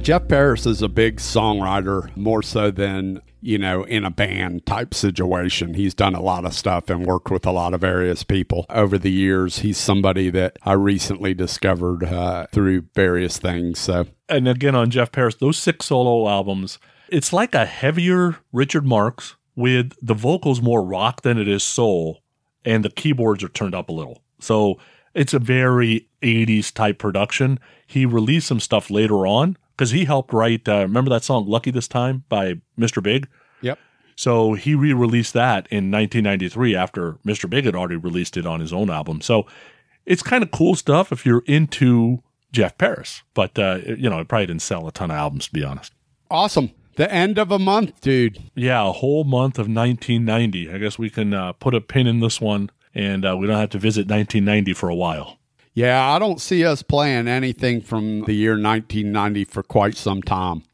[0.03, 4.95] Jeff Paris is a big songwriter, more so than, you know, in a band type
[4.95, 5.75] situation.
[5.75, 8.99] He's done a lot of stuff and worked with a lot of various people over
[8.99, 9.61] the years.
[9.61, 13.79] He's somebody that I recently discovered uh, through various things.
[13.79, 18.85] So, and again on Jeff Paris, those six solo albums, it's like a heavier Richard
[18.85, 22.25] Marx with the vocals more rock than it is soul,
[22.65, 24.21] and the keyboards are turned up a little.
[24.41, 24.81] So
[25.15, 27.61] it's a very 80s type production.
[27.87, 31.73] He released some stuff later on because he helped write, uh, remember that song Lucky
[31.73, 33.03] This Time by Mr.
[33.03, 33.29] Big?
[33.63, 33.81] yep.
[34.15, 37.51] So he re released that in 1993 after Mr.
[37.51, 39.21] Big had already released it on his own album.
[39.21, 39.45] So
[40.07, 42.23] it's kind of cool stuff if you're into
[42.53, 43.25] Jeff Paris.
[43.35, 45.93] But, uh, you know, it probably didn't sell a ton of albums, to be honest.
[46.31, 46.71] Awesome.
[46.95, 48.39] The end of a month, dude.
[48.55, 50.71] Yeah, a whole month of 1990.
[50.71, 53.59] I guess we can uh, put a pin in this one and uh, we don't
[53.59, 55.39] have to visit 1990 for a while.
[55.75, 60.65] Yeah, I don't see us playing anything from the year 1990 for quite some time.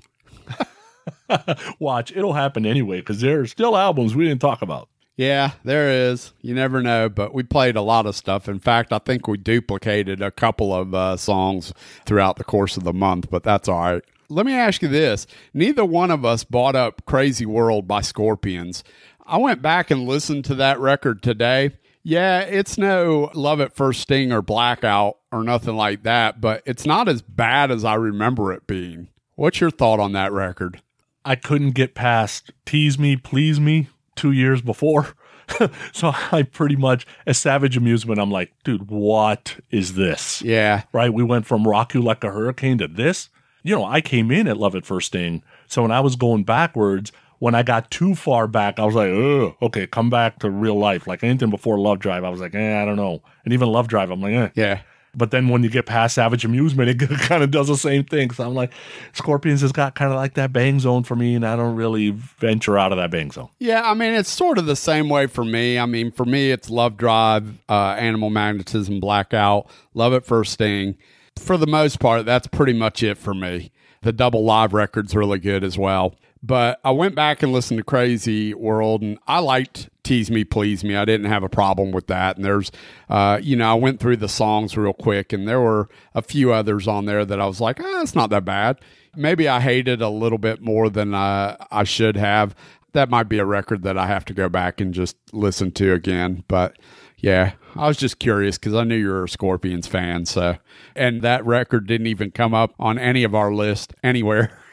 [1.78, 4.88] Watch, it'll happen anyway because there's still albums we didn't talk about.
[5.16, 6.32] Yeah, there is.
[6.42, 8.48] You never know, but we played a lot of stuff.
[8.48, 11.72] In fact, I think we duplicated a couple of uh, songs
[12.06, 14.02] throughout the course of the month, but that's all right.
[14.28, 15.26] Let me ask you this.
[15.52, 18.84] Neither one of us bought up Crazy World by Scorpions.
[19.26, 21.72] I went back and listened to that record today.
[22.02, 26.86] Yeah, it's no Love at First Sting or Blackout or nothing like that, but it's
[26.86, 29.08] not as bad as I remember it being.
[29.34, 30.82] What's your thought on that record?
[31.24, 35.14] I couldn't get past Tease Me, Please Me two years before.
[35.92, 40.42] so I pretty much, as Savage Amusement, I'm like, dude, what is this?
[40.42, 40.84] Yeah.
[40.92, 41.12] Right?
[41.12, 43.28] We went from Rock You Like a Hurricane to this.
[43.62, 45.42] You know, I came in at Love at First Sting.
[45.66, 49.08] So when I was going backwards, when I got too far back, I was like,
[49.08, 51.06] oh, okay, come back to real life.
[51.06, 53.22] Like anything before Love Drive, I was like, eh, I don't know.
[53.44, 54.48] And even Love Drive, I'm like, eh.
[54.54, 54.80] Yeah.
[55.14, 58.30] But then when you get past Savage Amusement, it kind of does the same thing.
[58.30, 58.72] So I'm like,
[59.14, 62.10] Scorpions has got kind of like that bang zone for me, and I don't really
[62.10, 63.48] venture out of that bang zone.
[63.58, 65.78] Yeah, I mean, it's sort of the same way for me.
[65.78, 70.96] I mean, for me, it's Love Drive, uh, Animal Magnetism, Blackout, Love at First Sting.
[71.36, 73.70] For the most part, that's pretty much it for me.
[74.02, 76.14] The double live record's really good as well.
[76.42, 80.84] But I went back and listened to Crazy World, and I liked Tease Me, Please
[80.84, 80.94] Me.
[80.94, 82.36] I didn't have a problem with that.
[82.36, 82.70] And there's,
[83.08, 86.52] uh, you know, I went through the songs real quick, and there were a few
[86.52, 88.80] others on there that I was like, ah, it's not that bad.
[89.16, 92.54] Maybe I hated a little bit more than uh, I should have.
[92.92, 95.92] That might be a record that I have to go back and just listen to
[95.92, 96.44] again.
[96.46, 96.78] But
[97.18, 100.24] yeah, I was just curious because I knew you were a Scorpions fan.
[100.24, 100.56] So,
[100.94, 104.56] and that record didn't even come up on any of our list anywhere.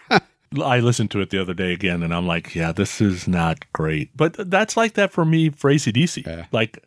[0.61, 3.72] I listened to it the other day again, and I'm like, yeah, this is not
[3.73, 4.15] great.
[4.15, 6.26] But that's like that for me for ACDC.
[6.26, 6.45] Yeah.
[6.51, 6.84] Like,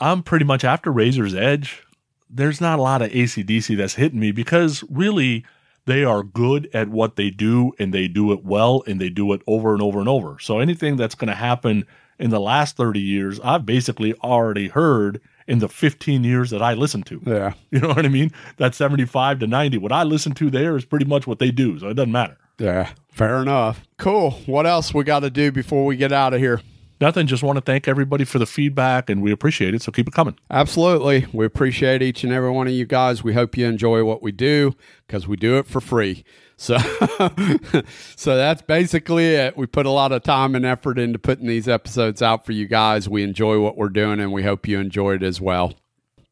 [0.00, 1.82] I'm pretty much after Razor's Edge.
[2.28, 5.44] There's not a lot of ACDC that's hitting me because really
[5.86, 9.32] they are good at what they do and they do it well and they do
[9.32, 10.38] it over and over and over.
[10.40, 11.86] So anything that's going to happen
[12.18, 16.74] in the last 30 years, I've basically already heard in the 15 years that I
[16.74, 17.20] listened to.
[17.26, 17.52] yeah.
[17.70, 18.32] You know what I mean?
[18.56, 19.78] That 75 to 90.
[19.78, 21.78] What I listen to there is pretty much what they do.
[21.78, 22.38] So it doesn't matter.
[22.58, 22.90] Yeah.
[23.10, 23.82] Fair enough.
[23.98, 24.32] Cool.
[24.46, 26.60] What else we got to do before we get out of here?
[27.00, 27.26] Nothing.
[27.26, 29.82] Just want to thank everybody for the feedback, and we appreciate it.
[29.82, 30.38] So keep it coming.
[30.50, 31.26] Absolutely.
[31.32, 33.22] We appreciate each and every one of you guys.
[33.22, 34.74] We hope you enjoy what we do
[35.06, 36.24] because we do it for free.
[36.56, 36.78] So,
[38.16, 39.56] so that's basically it.
[39.56, 42.66] We put a lot of time and effort into putting these episodes out for you
[42.66, 43.08] guys.
[43.08, 45.74] We enjoy what we're doing, and we hope you enjoy it as well.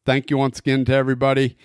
[0.05, 1.57] Thank you once again to everybody.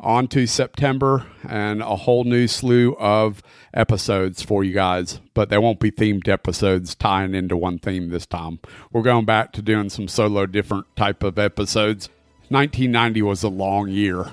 [0.00, 3.42] On to September and a whole new slew of
[3.72, 8.26] episodes for you guys, but they won't be themed episodes tying into one theme this
[8.26, 8.58] time.
[8.92, 12.08] We're going back to doing some solo different type of episodes.
[12.48, 14.26] 1990 was a long year.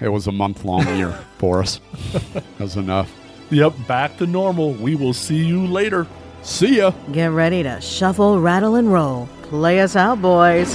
[0.00, 1.78] It was a month long year for us.
[2.32, 3.12] That was enough.
[3.50, 4.72] Yep, back to normal.
[4.72, 6.06] We will see you later.
[6.42, 6.90] See ya.
[7.12, 9.28] Get ready to shuffle, rattle, and roll.
[9.42, 10.74] Play us out, boys.